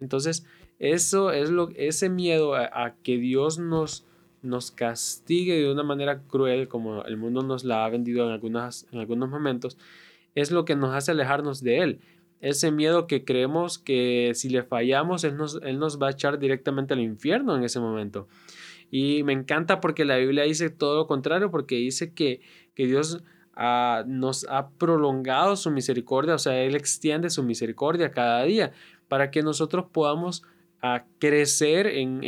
Entonces, 0.00 0.44
eso 0.78 1.30
es 1.30 1.50
lo, 1.50 1.70
ese 1.76 2.08
miedo 2.08 2.54
a, 2.54 2.94
que 3.02 3.16
Dios 3.16 3.58
nos, 3.58 4.06
nos 4.42 4.70
castigue 4.70 5.54
de 5.54 5.72
una 5.72 5.82
manera 5.82 6.22
cruel, 6.22 6.68
como 6.68 7.02
el 7.04 7.16
mundo 7.16 7.42
nos 7.42 7.64
la 7.64 7.84
ha 7.84 7.88
vendido 7.88 8.26
en, 8.26 8.32
algunas, 8.32 8.86
en 8.92 8.98
algunos 8.98 9.30
momentos, 9.30 9.78
es 10.34 10.50
lo 10.50 10.64
que 10.64 10.76
nos 10.76 10.94
hace 10.94 11.12
alejarnos 11.12 11.62
de 11.62 11.78
Él 11.78 12.00
ese 12.40 12.70
miedo 12.70 13.06
que 13.06 13.24
creemos 13.24 13.78
que 13.78 14.32
si 14.34 14.48
le 14.48 14.62
fallamos, 14.62 15.24
él 15.24 15.36
nos, 15.36 15.60
él 15.62 15.78
nos 15.78 16.00
va 16.00 16.08
a 16.08 16.10
echar 16.10 16.38
directamente 16.38 16.94
al 16.94 17.00
infierno 17.00 17.56
en 17.56 17.64
ese 17.64 17.80
momento. 17.80 18.28
Y 18.90 19.22
me 19.24 19.32
encanta 19.32 19.80
porque 19.80 20.04
la 20.04 20.16
Biblia 20.16 20.44
dice 20.44 20.70
todo 20.70 20.96
lo 20.96 21.06
contrario, 21.06 21.50
porque 21.50 21.76
dice 21.76 22.12
que, 22.12 22.40
que 22.74 22.86
Dios 22.86 23.22
ah, 23.56 24.04
nos 24.06 24.46
ha 24.48 24.70
prolongado 24.70 25.56
su 25.56 25.70
misericordia, 25.70 26.34
o 26.34 26.38
sea, 26.38 26.60
Él 26.62 26.76
extiende 26.76 27.30
su 27.30 27.42
misericordia 27.42 28.10
cada 28.12 28.44
día 28.44 28.72
para 29.08 29.30
que 29.30 29.42
nosotros 29.42 29.86
podamos 29.92 30.42
ah, 30.82 31.04
crecer 31.18 31.86
en, 31.86 32.20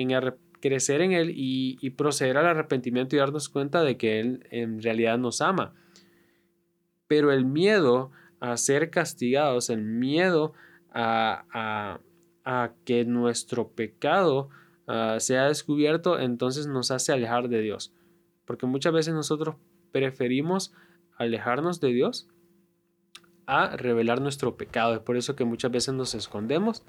crecer 0.60 1.00
en 1.02 1.12
Él 1.12 1.30
y, 1.34 1.78
y 1.80 1.90
proceder 1.90 2.36
al 2.38 2.46
arrepentimiento 2.46 3.14
y 3.14 3.18
darnos 3.18 3.48
cuenta 3.48 3.82
de 3.82 3.96
que 3.96 4.20
Él 4.20 4.46
en 4.50 4.82
realidad 4.82 5.18
nos 5.18 5.40
ama. 5.40 5.74
Pero 7.06 7.32
el 7.32 7.44
miedo 7.44 8.10
a 8.40 8.56
ser 8.56 8.90
castigados, 8.90 9.70
el 9.70 9.82
miedo 9.82 10.52
a, 10.92 11.98
que 12.84 13.04
nuestro 13.04 13.68
pecado 13.68 14.48
ah, 14.86 15.16
sea 15.20 15.48
descubierto, 15.48 16.18
entonces 16.18 16.66
nos 16.66 16.90
hace 16.90 17.12
alejar 17.12 17.48
de 17.48 17.60
Dios. 17.60 17.92
Porque 18.46 18.66
muchas 18.66 18.92
veces 18.92 19.14
nosotros 19.14 19.56
preferimos 19.92 20.72
alejarnos 21.18 21.80
de 21.80 21.88
Dios 21.88 22.28
a 23.46 23.76
revelar 23.76 24.20
nuestro 24.20 24.56
pecado. 24.56 24.94
Es 24.94 25.00
por 25.00 25.16
eso 25.16 25.36
que 25.36 25.44
muchas 25.44 25.70
veces 25.70 25.94
nos 25.94 26.14
escondemos 26.14 26.84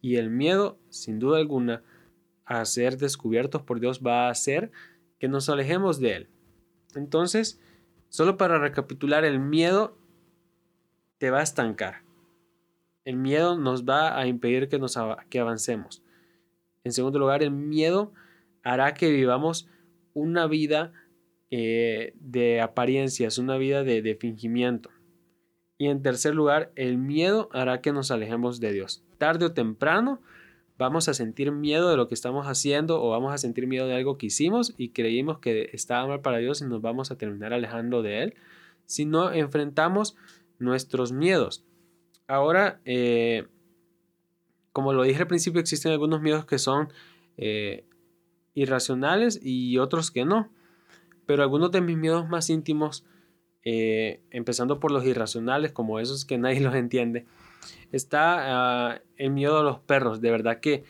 y 0.00 0.16
el 0.16 0.30
miedo, 0.30 0.78
sin 0.90 1.18
duda 1.18 1.38
alguna, 1.38 1.82
a 2.44 2.64
ser 2.64 2.96
descubiertos 2.96 3.62
por 3.62 3.80
Dios 3.80 4.00
va 4.04 4.26
a 4.26 4.30
hacer 4.30 4.70
que 5.18 5.28
nos 5.28 5.48
alejemos 5.48 6.00
de 6.00 6.14
Él. 6.14 6.28
Entonces, 6.94 7.60
solo 8.08 8.36
para 8.36 8.58
recapitular, 8.58 9.24
el 9.24 9.38
miedo 9.38 9.98
te 11.18 11.30
va 11.30 11.40
a 11.40 11.42
estancar. 11.42 12.02
El 13.04 13.16
miedo 13.16 13.58
nos 13.58 13.84
va 13.84 14.18
a 14.18 14.26
impedir 14.26 14.68
que, 14.68 14.78
nos, 14.78 14.98
que 15.28 15.40
avancemos. 15.40 16.02
En 16.84 16.92
segundo 16.92 17.18
lugar, 17.18 17.42
el 17.42 17.50
miedo 17.50 18.12
hará 18.62 18.94
que 18.94 19.10
vivamos 19.10 19.68
una 20.14 20.46
vida 20.46 20.92
eh, 21.50 22.12
de 22.20 22.60
apariencias, 22.60 23.38
una 23.38 23.56
vida 23.56 23.84
de, 23.84 24.14
fingimiento. 24.20 24.90
Y 25.78 25.86
en 25.86 26.02
tercer 26.02 26.34
lugar, 26.34 26.72
el 26.74 26.98
miedo 26.98 27.48
hará 27.52 27.80
que 27.80 27.92
nos 27.92 28.10
alejemos 28.10 28.60
de 28.60 28.72
Dios. 28.72 29.04
Tarde 29.16 29.46
o 29.46 29.52
temprano 29.52 30.20
vamos 30.76 31.08
a 31.08 31.14
sentir 31.14 31.50
miedo 31.50 31.90
de 31.90 31.96
lo 31.96 32.06
que 32.06 32.14
estamos 32.14 32.46
haciendo 32.46 33.02
o 33.02 33.10
vamos 33.10 33.32
a 33.32 33.38
sentir 33.38 33.66
miedo 33.66 33.86
de 33.86 33.94
algo 33.94 34.18
que 34.18 34.26
hicimos 34.26 34.74
y 34.76 34.90
creímos 34.90 35.38
que 35.38 35.70
estaba 35.72 36.06
mal 36.06 36.20
para 36.20 36.38
Dios 36.38 36.60
y 36.60 36.66
nos 36.66 36.82
vamos 36.82 37.10
a 37.10 37.18
terminar 37.18 37.52
alejando 37.52 38.02
de 38.02 38.22
Él. 38.22 38.34
Si 38.86 39.04
no 39.04 39.32
enfrentamos 39.32 40.16
nuestros 40.58 41.12
miedos. 41.12 41.64
Ahora, 42.26 42.80
eh, 42.84 43.46
como 44.72 44.92
lo 44.92 45.02
dije 45.02 45.22
al 45.22 45.28
principio, 45.28 45.60
existen 45.60 45.92
algunos 45.92 46.20
miedos 46.20 46.44
que 46.44 46.58
son 46.58 46.92
eh, 47.36 47.84
irracionales 48.54 49.40
y 49.42 49.78
otros 49.78 50.10
que 50.10 50.24
no. 50.24 50.50
Pero 51.28 51.42
algunos 51.42 51.70
de 51.70 51.82
mis 51.82 51.98
miedos 51.98 52.26
más 52.26 52.48
íntimos, 52.48 53.04
eh, 53.62 54.22
empezando 54.30 54.80
por 54.80 54.90
los 54.90 55.04
irracionales, 55.04 55.72
como 55.72 56.00
esos 56.00 56.24
que 56.24 56.38
nadie 56.38 56.60
los 56.60 56.74
entiende, 56.74 57.26
está 57.92 58.92
ah, 58.92 59.02
el 59.18 59.32
miedo 59.32 59.58
a 59.58 59.62
los 59.62 59.78
perros. 59.78 60.22
De 60.22 60.30
verdad 60.30 60.60
que, 60.60 60.84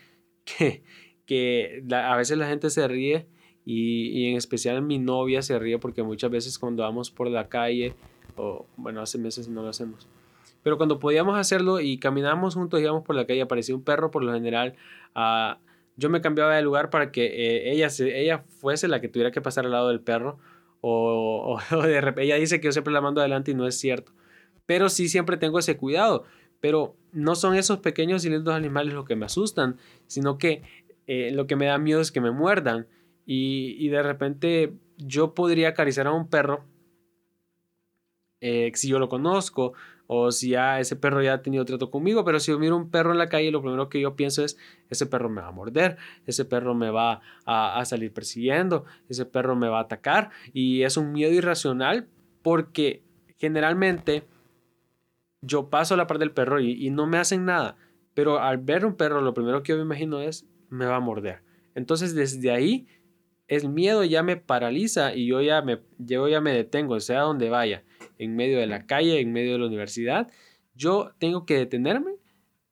que, 1.27 1.83
a 1.91 2.17
veces 2.17 2.39
la 2.39 2.47
gente 2.47 2.71
se 2.71 2.87
ríe 2.87 3.27
y, 3.65 4.31
en 4.31 4.37
especial 4.37 4.81
mi 4.81 5.01
novia 5.01 5.43
se 5.43 5.59
ríe 5.59 5.79
porque 5.79 6.05
muchas 6.05 6.31
veces 6.31 6.57
cuando 6.57 6.85
vamos 6.85 7.11
por 7.11 7.29
la 7.29 7.49
calle, 7.49 7.95
o 8.37 8.65
bueno, 8.77 9.01
hace 9.01 9.19
meses 9.19 9.49
no 9.49 9.63
lo 9.63 9.71
hacemos, 9.71 10.07
pero 10.63 10.77
cuando 10.77 11.01
podíamos 11.01 11.37
hacerlo 11.37 11.81
y 11.81 11.99
caminábamos 11.99 12.55
juntos, 12.55 12.81
íbamos 12.81 13.03
por 13.03 13.17
la 13.17 13.27
calle, 13.27 13.43
aparecía 13.43 13.75
un 13.75 13.83
perro, 13.83 14.13
por 14.13 14.23
lo 14.23 14.33
general, 14.33 14.77
uh, 15.17 15.59
yo 15.99 16.09
me 16.09 16.21
cambiaba 16.21 16.55
de 16.55 16.63
lugar 16.63 16.91
para 16.91 17.11
que 17.11 17.27
eh, 17.27 17.73
ella, 17.73 17.89
ella 17.99 18.45
fuese 18.61 18.87
la 18.87 19.01
que 19.01 19.09
tuviera 19.09 19.33
que 19.33 19.41
pasar 19.41 19.67
al 19.67 19.73
lado 19.73 19.89
del 19.89 20.01
perro. 20.01 20.39
O, 20.81 21.59
de 21.83 22.01
repente 22.01 22.23
ella 22.23 22.37
dice 22.37 22.61
que 22.61 22.67
yo 22.67 22.73
siempre 22.73 22.93
la 22.95 23.01
mando 23.01 23.21
adelante 23.21 23.51
y 23.51 23.55
no 23.55 23.67
es 23.67 23.79
cierto. 23.79 24.13
Pero 24.65 24.89
sí 24.89 25.09
siempre 25.09 25.37
tengo 25.37 25.59
ese 25.59 25.77
cuidado. 25.77 26.25
Pero 26.61 26.97
no 27.13 27.35
son 27.35 27.57
esos 27.57 27.79
pequeños 27.79 28.25
y 28.25 28.31
lindos 28.31 28.55
animales 28.55 28.95
los 28.95 29.05
que 29.05 29.17
me 29.17 29.27
asustan, 29.27 29.77
sino 30.07 30.39
que 30.39 30.63
eh, 31.09 31.33
lo 31.33 31.49
que 31.49 31.57
me 31.57 31.67
da 31.67 31.79
miedo 31.79 32.01
es 32.01 32.13
que 32.13 32.21
me 32.21 32.31
muerdan. 32.31 32.87
Y, 33.27 33.77
y 33.79 33.89
de 33.89 34.03
repente 34.03 34.73
yo 34.97 35.35
podría 35.35 35.71
acariciar 35.71 36.07
a 36.07 36.13
un 36.13 36.29
perro 36.29 36.65
eh, 38.41 38.71
si 38.75 38.89
yo 38.89 39.01
lo 39.01 39.09
conozco 39.09 39.73
o 40.11 40.33
si 40.33 40.51
ya 40.51 40.81
ese 40.81 40.97
perro 40.97 41.23
ya 41.23 41.35
ha 41.35 41.43
tenido 41.43 41.67
trato 41.67 41.91
conmigo, 41.91 42.25
pero 42.25 42.41
si 42.41 42.51
yo 42.51 42.59
miro 42.59 42.77
un 42.77 42.91
perro 42.91 43.13
en 43.13 43.19
la 43.19 43.29
calle, 43.29 43.51
lo 43.51 43.61
primero 43.61 43.91
que 43.91 44.01
yo 44.01 44.17
pienso 44.17 44.43
es, 44.43 44.57
ese 44.89 45.05
perro 45.05 45.29
me 45.29 45.43
va 45.43 45.49
a 45.49 45.53
morder, 45.53 45.99
ese 46.27 46.47
perro 46.47 46.75
me 46.75 46.89
va 46.89 47.21
a, 47.45 47.85
salir 47.85 48.13
persiguiendo, 48.15 48.87
ese 49.11 49.27
perro 49.27 49.55
me 49.55 49.69
va 49.69 49.81
a 49.81 49.83
atacar 49.83 50.31
y 50.55 50.83
es 50.83 50.97
un 50.97 51.13
miedo 51.13 51.33
irracional 51.33 52.09
porque 52.43 53.03
generalmente 53.37 54.27
yo 55.43 55.69
paso 55.69 55.95
la 55.95 56.07
parte 56.07 56.21
del 56.21 56.33
perro 56.33 56.59
y, 56.59 56.73
y 56.73 56.89
no 56.89 57.07
me 57.07 57.19
hacen 57.19 57.45
nada, 57.45 57.77
pero 58.15 58.41
al 58.41 58.57
ver 58.57 58.87
un 58.87 58.97
perro 58.97 59.21
lo 59.21 59.35
primero 59.35 59.63
que 59.63 59.73
yo 59.73 59.77
me 59.77 59.85
imagino 59.85 60.23
es, 60.23 60.49
me 60.71 60.87
va 60.87 60.97
a 60.97 61.01
morder. 61.01 61.43
Entonces 61.75 62.15
desde 62.15 62.51
ahí 62.51 62.89
el 63.47 63.69
miedo 63.69 64.03
ya 64.05 64.23
me 64.23 64.39
paraliza 64.39 65.15
y 65.15 65.27
yo 65.27 65.43
ya 65.43 65.61
me, 65.61 65.81
yo 65.99 66.29
ya 66.29 66.41
me 66.41 66.53
detengo, 66.53 66.99
sea 66.99 67.21
donde 67.21 67.51
vaya 67.51 67.85
en 68.19 68.37
medio 68.37 68.59
de 68.59 68.67
la 68.67 68.87
calle, 68.87 69.21
en 69.21 69.33
medio 69.33 69.53
de 69.53 69.59
la 69.59 69.67
universidad, 69.67 70.31
yo 70.75 71.13
tengo 71.19 71.47
que 71.47 71.57
detenerme 71.57 72.13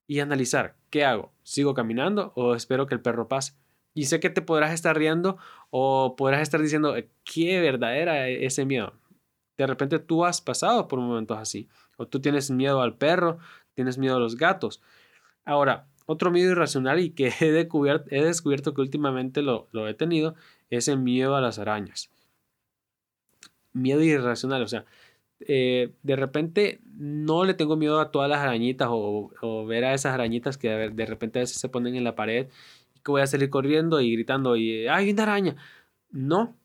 y 0.07 0.21
analizar 0.21 0.77
qué 0.91 1.05
hago. 1.05 1.33
¿Sigo 1.43 1.75
caminando 1.75 2.33
o 2.37 2.55
espero 2.55 2.87
que 2.87 2.95
el 2.95 3.01
perro 3.01 3.29
pase? 3.29 3.55
Y 3.95 4.05
sé 4.05 4.21
que 4.21 4.31
te 4.31 4.43
podrás 4.43 4.73
estar 4.73 4.97
riendo 4.97 5.39
o 5.71 6.17
podrás 6.17 6.43
estar 6.43 6.61
diciendo, 6.61 6.95
qué 7.25 7.61
verdadera 7.61 8.29
e-, 8.29 8.45
ese 8.45 8.65
miedo. 8.65 8.93
De 9.57 9.67
repente 9.67 9.99
tú 9.99 10.25
has 10.25 10.41
pasado 10.41 10.87
por 10.87 11.01
momentos 11.01 11.39
así. 11.39 11.69
O 11.97 12.07
tú 12.07 12.21
tienes 12.21 12.51
miedo 12.51 12.83
al 12.83 12.97
perro, 12.97 13.39
tienes 13.75 13.97
miedo 13.99 14.17
a 14.17 14.21
los 14.21 14.37
gatos. 14.37 14.83
Ahora, 15.45 15.87
otro 16.07 16.31
miedo 16.31 16.53
irracional 16.53 17.01
y 17.01 17.11
que 17.11 17.33
he 17.41 17.53
descubierto, 17.53 18.07
he 18.11 18.25
descubierto 18.25 18.75
que 18.75 18.83
últimamente 18.83 19.43
lo, 19.43 19.69
lo 19.73 19.89
he 19.89 19.95
tenido 19.95 20.35
es 20.71 20.89
el 20.89 20.99
miedo 20.99 21.37
a 21.37 21.41
las 21.41 21.59
arañas. 21.59 22.11
Miedo 23.73 24.03
irracional, 24.03 24.63
o 24.63 24.69
sea, 24.69 24.85
eh, 25.41 25.93
de 26.03 26.17
repente 26.17 26.81
no 26.97 27.45
le 27.45 27.55
tengo 27.55 27.77
miedo 27.77 28.01
a 28.01 28.11
todas 28.11 28.29
las 28.31 28.41
arañitas 28.41 28.89
o, 28.91 29.67
ver 29.67 29.85
a 29.85 29.95
esas 29.95 30.15
arañitas 30.15 30.57
que 30.59 30.69
de 30.69 31.07
repente 31.07 31.39
a 31.39 31.43
veces 31.43 31.59
se 31.59 31.69
ponen 31.69 31.95
en 31.95 32.05
la 32.05 32.15
pared 32.15 32.49
y 32.95 33.01
que 33.01 33.11
voy 33.11 33.23
a 33.23 33.27
salir 33.27 33.51
corriendo 33.51 34.01
y 34.01 34.13
gritando 34.13 34.57
y 34.57 34.87
¡ay, 34.89 35.11
una 35.11 35.25
araña! 35.25 35.57
No, 36.11 36.57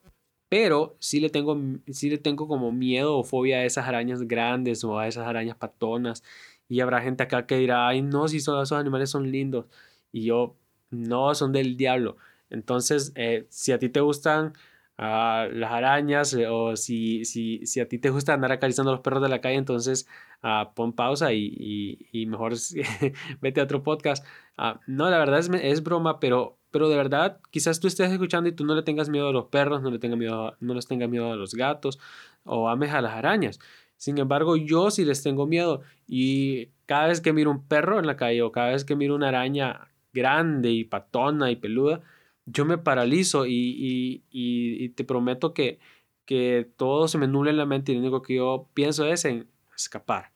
pero 0.48 0.96
sí 1.00 1.20
le 1.20 1.30
tengo, 1.30 1.58
sí 1.90 2.10
le 2.10 2.18
tengo 2.18 2.48
como 2.48 2.72
miedo 2.72 3.18
o 3.18 3.24
fobia 3.24 3.58
a 3.58 3.64
esas 3.64 3.86
arañas 3.88 4.22
grandes 4.22 4.84
o 4.84 4.98
a 4.98 5.08
esas 5.08 5.26
arañas 5.26 5.56
patonas 5.56 6.22
y 6.68 6.80
habrá 6.80 7.02
gente 7.02 7.22
acá 7.22 7.46
que 7.46 7.56
dirá, 7.58 7.88
ay, 7.88 8.02
no, 8.02 8.28
si 8.28 8.38
esos 8.38 8.72
animales 8.72 9.10
son 9.10 9.30
lindos 9.30 9.66
y 10.12 10.24
yo, 10.24 10.56
no, 10.90 11.34
son 11.34 11.52
del 11.52 11.76
diablo. 11.76 12.16
Entonces, 12.50 13.12
eh, 13.16 13.46
si 13.50 13.72
a 13.72 13.78
ti 13.78 13.88
te 13.88 14.00
gustan 14.00 14.54
las 14.98 15.72
arañas 15.72 16.34
eh, 16.34 16.46
o 16.46 16.76
si, 16.76 17.24
si, 17.24 17.66
si, 17.66 17.80
a 17.80 17.88
ti 17.88 17.98
te 17.98 18.10
gusta 18.10 18.34
andar 18.34 18.52
acariciando 18.52 18.90
a 18.90 18.94
los 18.94 19.02
perros 19.02 19.22
de 19.22 19.28
la 19.28 19.40
calle, 19.40 19.56
entonces 19.56 20.06
uh, 20.42 20.72
pon 20.74 20.92
pausa 20.92 21.32
y, 21.32 22.08
y, 22.12 22.26
mejor 22.26 22.54
vete 23.40 23.60
a 23.60 23.64
otro 23.64 23.82
podcast. 23.82 24.24
Uh, 24.58 24.78
no, 24.86 25.10
la 25.10 25.18
verdad 25.18 25.40
es, 25.40 25.50
es, 25.50 25.82
broma, 25.82 26.20
pero, 26.20 26.58
pero 26.70 26.88
de 26.88 26.96
verdad 26.96 27.40
quizás 27.50 27.80
tú 27.80 27.88
estés 27.88 28.12
escuchando 28.12 28.48
y 28.48 28.52
tú 28.52 28.64
no 28.64 28.74
le 28.74 28.82
tengas 28.82 29.08
miedo 29.08 29.28
a 29.28 29.32
los 29.32 29.46
perros, 29.46 29.82
no 29.82 29.90
le 29.90 29.98
tengas 29.98 30.18
miedo, 30.18 30.56
no 30.60 30.74
les 30.74 30.86
tengas 30.86 31.08
miedo 31.08 31.32
a 31.32 31.36
los 31.36 31.54
gatos 31.54 31.98
o 32.44 32.68
ames 32.68 32.92
a 32.92 33.00
las 33.00 33.14
arañas. 33.14 33.58
Sin 33.96 34.18
embargo, 34.18 34.56
yo 34.56 34.90
sí 34.90 35.04
les 35.04 35.22
tengo 35.22 35.46
miedo 35.46 35.82
y 36.08 36.70
cada 36.86 37.06
vez 37.06 37.20
que 37.20 37.32
miro 37.32 37.50
un 37.50 37.66
perro 37.66 37.98
en 37.98 38.06
la 38.06 38.16
calle 38.16 38.42
o 38.42 38.52
cada 38.52 38.70
vez 38.70 38.84
que 38.84 38.96
miro 38.96 39.14
una 39.14 39.28
araña 39.28 39.88
grande 40.12 40.70
y 40.70 40.84
patona 40.84 41.50
y 41.50 41.56
peluda, 41.56 42.02
yo 42.46 42.64
me 42.64 42.78
paralizo 42.78 43.44
y, 43.46 44.92
te 44.96 45.04
prometo 45.04 45.54
que, 45.54 45.78
que 46.24 46.70
todo 46.76 47.08
se 47.08 47.18
me 47.18 47.28
nubla 47.28 47.50
en 47.50 47.56
la 47.56 47.66
mente 47.66 47.92
y 47.92 47.94
lo 47.94 48.00
único 48.00 48.22
que 48.22 48.36
yo 48.36 48.68
pienso 48.74 49.06
es 49.06 49.24
en 49.24 49.48
escapar, 49.76 50.32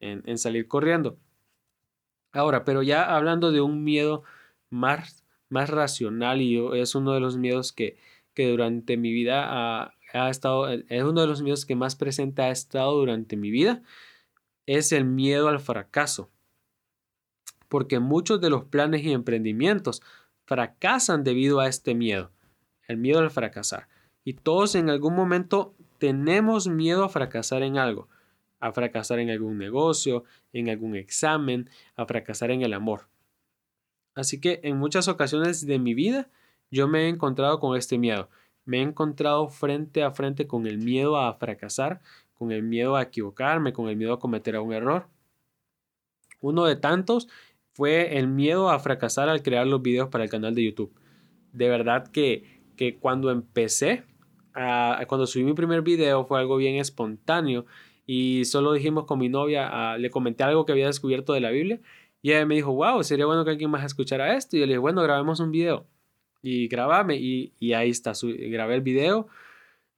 en, 0.00 0.38
salir 0.38 0.68
corriendo. 0.68 1.18
Ahora, 2.32 2.64
pero 2.64 2.82
ya 2.82 3.16
hablando 3.16 3.52
de 3.52 3.60
un 3.60 3.84
miedo 3.84 4.22
más, 4.70 5.24
más 5.48 5.70
racional 5.70 6.42
y 6.42 6.58
es 6.78 6.94
uno 6.94 7.12
de 7.12 7.20
los 7.20 7.38
miedos 7.38 7.72
que, 7.72 7.96
que 8.34 8.50
durante 8.50 8.96
mi 8.96 9.12
vida 9.12 9.46
ha, 9.48 9.94
ha, 10.12 10.30
estado, 10.30 10.68
es 10.68 11.02
uno 11.02 11.22
de 11.22 11.26
los 11.26 11.42
miedos 11.42 11.64
que 11.64 11.76
más 11.76 11.96
presente 11.96 12.42
ha 12.42 12.50
estado 12.50 12.94
durante 12.94 13.36
mi 13.36 13.50
vida, 13.50 13.82
es 14.66 14.92
el 14.92 15.04
miedo 15.04 15.48
al 15.48 15.60
fracaso. 15.60 16.30
Porque 17.68 17.98
muchos 17.98 18.40
de 18.40 18.50
los 18.50 18.64
planes 18.64 19.02
y 19.02 19.12
emprendimientos 19.12 20.02
fracasan 20.46 21.24
debido 21.24 21.60
a 21.60 21.68
este 21.68 21.94
miedo, 21.94 22.30
el 22.88 22.96
miedo 22.96 23.18
al 23.18 23.30
fracasar. 23.30 23.88
Y 24.24 24.34
todos 24.34 24.74
en 24.74 24.88
algún 24.88 25.14
momento 25.14 25.74
tenemos 25.98 26.68
miedo 26.68 27.04
a 27.04 27.08
fracasar 27.08 27.62
en 27.62 27.78
algo, 27.78 28.08
a 28.60 28.72
fracasar 28.72 29.18
en 29.18 29.30
algún 29.30 29.58
negocio, 29.58 30.24
en 30.52 30.70
algún 30.70 30.96
examen, 30.96 31.68
a 31.96 32.06
fracasar 32.06 32.50
en 32.50 32.62
el 32.62 32.72
amor. 32.72 33.08
Así 34.14 34.40
que 34.40 34.60
en 34.62 34.78
muchas 34.78 35.08
ocasiones 35.08 35.66
de 35.66 35.78
mi 35.78 35.94
vida 35.94 36.30
yo 36.70 36.88
me 36.88 37.04
he 37.04 37.08
encontrado 37.08 37.60
con 37.60 37.76
este 37.76 37.98
miedo. 37.98 38.30
Me 38.64 38.78
he 38.78 38.82
encontrado 38.82 39.48
frente 39.48 40.02
a 40.02 40.10
frente 40.10 40.46
con 40.46 40.66
el 40.66 40.78
miedo 40.78 41.18
a 41.18 41.34
fracasar, 41.34 42.00
con 42.34 42.50
el 42.50 42.62
miedo 42.62 42.96
a 42.96 43.02
equivocarme, 43.02 43.72
con 43.72 43.88
el 43.88 43.96
miedo 43.96 44.14
a 44.14 44.18
cometer 44.18 44.58
un 44.58 44.72
error. 44.72 45.08
Uno 46.40 46.64
de 46.64 46.76
tantos 46.76 47.28
fue 47.76 48.16
el 48.16 48.26
miedo 48.26 48.70
a 48.70 48.78
fracasar 48.78 49.28
al 49.28 49.42
crear 49.42 49.66
los 49.66 49.82
videos 49.82 50.08
para 50.08 50.24
el 50.24 50.30
canal 50.30 50.54
de 50.54 50.64
YouTube. 50.64 50.90
De 51.52 51.68
verdad 51.68 52.08
que, 52.10 52.62
que 52.74 52.96
cuando 52.96 53.30
empecé, 53.30 54.04
cuando 54.54 55.26
subí 55.26 55.44
mi 55.44 55.52
primer 55.52 55.82
video 55.82 56.24
fue 56.24 56.38
algo 56.38 56.56
bien 56.56 56.76
espontáneo 56.76 57.66
y 58.06 58.46
solo 58.46 58.72
dijimos 58.72 59.04
con 59.04 59.18
mi 59.18 59.28
novia, 59.28 59.98
le 59.98 60.08
comenté 60.08 60.42
algo 60.42 60.64
que 60.64 60.72
había 60.72 60.86
descubierto 60.86 61.34
de 61.34 61.40
la 61.40 61.50
Biblia 61.50 61.78
y 62.22 62.30
ella 62.30 62.46
me 62.46 62.54
dijo, 62.54 62.72
wow, 62.72 63.04
sería 63.04 63.26
bueno 63.26 63.44
que 63.44 63.50
alguien 63.50 63.70
más 63.70 63.84
escuchara 63.84 64.34
esto. 64.36 64.56
Y 64.56 64.60
yo 64.60 64.66
le 64.66 64.72
dije, 64.72 64.78
bueno, 64.78 65.02
grabemos 65.02 65.38
un 65.40 65.50
video. 65.50 65.86
Y 66.40 66.68
grabame 66.68 67.16
y, 67.16 67.52
ahí 67.74 67.90
está, 67.90 68.12
grabé 68.22 68.76
el 68.76 68.80
video. 68.80 69.28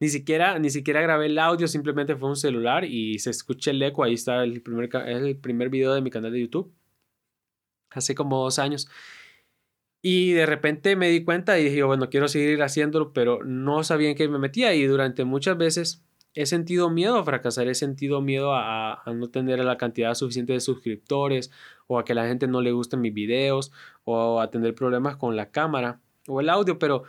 Ni 0.01 0.09
siquiera, 0.09 0.59
ni 0.59 0.71
siquiera 0.71 1.01
grabé 1.01 1.27
el 1.27 1.39
audio, 1.39 1.69
simplemente 1.69 2.17
fue 2.17 2.29
un 2.29 2.37
celular 2.37 2.85
y 2.85 3.21
se 3.21 3.31
escucha 3.31 3.71
el 3.71 3.81
eco. 3.83 4.03
Ahí 4.03 4.15
está 4.15 4.43
el 4.43 4.63
primer, 4.63 4.91
el 5.07 5.37
primer 5.37 5.69
video 5.69 5.95
de 5.95 6.01
mi 6.01 6.11
canal 6.11 6.33
de 6.33 6.41
YouTube 6.41 6.73
hace 7.91 8.15
como 8.15 8.43
dos 8.43 8.59
años. 8.59 8.89
Y 10.01 10.33
de 10.33 10.47
repente 10.47 10.95
me 10.97 11.09
di 11.09 11.25
cuenta 11.25 11.59
y 11.59 11.65
dije, 11.65 11.83
bueno, 11.83 12.09
quiero 12.09 12.29
seguir 12.29 12.63
haciéndolo, 12.63 13.13
pero 13.13 13.43
no 13.45 13.83
sabía 13.83 14.11
en 14.11 14.17
qué 14.17 14.29
me 14.29 14.39
metía 14.39 14.75
y 14.75 14.85
durante 14.85 15.25
muchas 15.25 15.59
veces 15.59 16.05
he 16.35 16.47
sentido 16.47 16.89
miedo 16.89 17.17
a 17.17 17.25
fracasar, 17.25 17.67
he 17.67 17.75
sentido 17.75 18.21
miedo 18.21 18.55
a, 18.55 19.03
no 19.07 19.29
tener 19.29 19.59
la 19.65 19.77
cantidad 19.77 20.15
suficiente 20.15 20.53
de 20.53 20.61
suscriptores 20.61 21.51
o 21.89 21.99
a 21.99 22.05
que 22.05 22.15
la 22.15 22.29
gente 22.29 22.47
no 22.47 22.61
le 22.61 22.71
gusten 22.71 23.01
mis 23.01 23.13
videos 23.13 23.73
o 24.05 24.41
a 24.41 24.51
tener 24.51 24.75
problemas 24.75 25.17
con 25.17 25.35
la 25.35 25.51
cámara 25.51 26.01
o 26.29 26.41
el 26.41 26.49
audio, 26.49 26.79
pero 26.79 27.03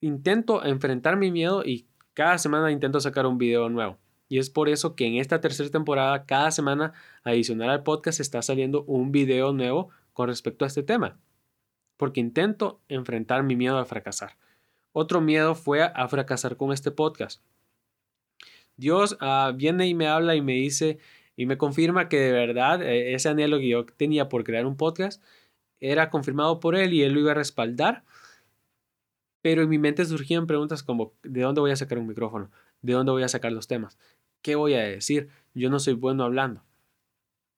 intento 0.00 0.64
enfrentar 0.64 1.16
mi 1.16 1.30
miedo 1.30 1.64
y 1.64 1.86
cada 2.14 2.36
semana 2.38 2.72
intento 2.72 3.00
sacar 3.00 3.26
un 3.26 3.38
video 3.38 3.68
nuevo. 3.68 3.98
Y 4.32 4.38
es 4.38 4.48
por 4.48 4.70
eso 4.70 4.96
que 4.96 5.04
en 5.04 5.16
esta 5.16 5.42
tercera 5.42 5.68
temporada, 5.68 6.24
cada 6.24 6.50
semana, 6.52 6.94
adicional 7.22 7.68
al 7.68 7.82
podcast, 7.82 8.18
está 8.18 8.40
saliendo 8.40 8.82
un 8.84 9.12
video 9.12 9.52
nuevo 9.52 9.90
con 10.14 10.26
respecto 10.26 10.64
a 10.64 10.68
este 10.68 10.82
tema. 10.82 11.20
Porque 11.98 12.20
intento 12.20 12.80
enfrentar 12.88 13.42
mi 13.42 13.56
miedo 13.56 13.76
a 13.76 13.84
fracasar. 13.84 14.38
Otro 14.92 15.20
miedo 15.20 15.54
fue 15.54 15.82
a 15.82 16.08
fracasar 16.08 16.56
con 16.56 16.72
este 16.72 16.90
podcast. 16.90 17.42
Dios 18.78 19.18
ah, 19.20 19.52
viene 19.54 19.86
y 19.86 19.92
me 19.92 20.06
habla 20.06 20.34
y 20.34 20.40
me 20.40 20.54
dice 20.54 20.98
y 21.36 21.44
me 21.44 21.58
confirma 21.58 22.08
que 22.08 22.18
de 22.18 22.32
verdad 22.32 22.80
eh, 22.80 23.12
ese 23.12 23.28
anhelo 23.28 23.58
que 23.58 23.68
yo 23.68 23.84
tenía 23.84 24.30
por 24.30 24.44
crear 24.44 24.64
un 24.64 24.78
podcast 24.78 25.22
era 25.78 26.08
confirmado 26.08 26.58
por 26.58 26.74
él 26.74 26.94
y 26.94 27.02
él 27.02 27.12
lo 27.12 27.20
iba 27.20 27.32
a 27.32 27.34
respaldar. 27.34 28.02
Pero 29.42 29.60
en 29.60 29.68
mi 29.68 29.78
mente 29.78 30.06
surgían 30.06 30.46
preguntas 30.46 30.82
como, 30.82 31.12
¿de 31.22 31.42
dónde 31.42 31.60
voy 31.60 31.72
a 31.72 31.76
sacar 31.76 31.98
un 31.98 32.06
micrófono? 32.06 32.50
¿De 32.80 32.94
dónde 32.94 33.12
voy 33.12 33.24
a 33.24 33.28
sacar 33.28 33.52
los 33.52 33.68
temas? 33.68 33.98
¿Qué 34.42 34.56
voy 34.56 34.74
a 34.74 34.80
decir? 34.82 35.28
Yo 35.54 35.70
no 35.70 35.78
soy 35.78 35.94
bueno 35.94 36.24
hablando. 36.24 36.62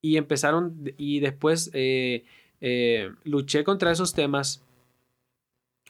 Y 0.03 0.19
empezaron, 0.19 0.93
y 0.99 1.21
después 1.21 1.71
eh, 1.73 2.25
eh, 2.61 3.11
luché 3.25 3.64
contra 3.64 3.91
esos 3.91 4.12
temas, 4.12 4.62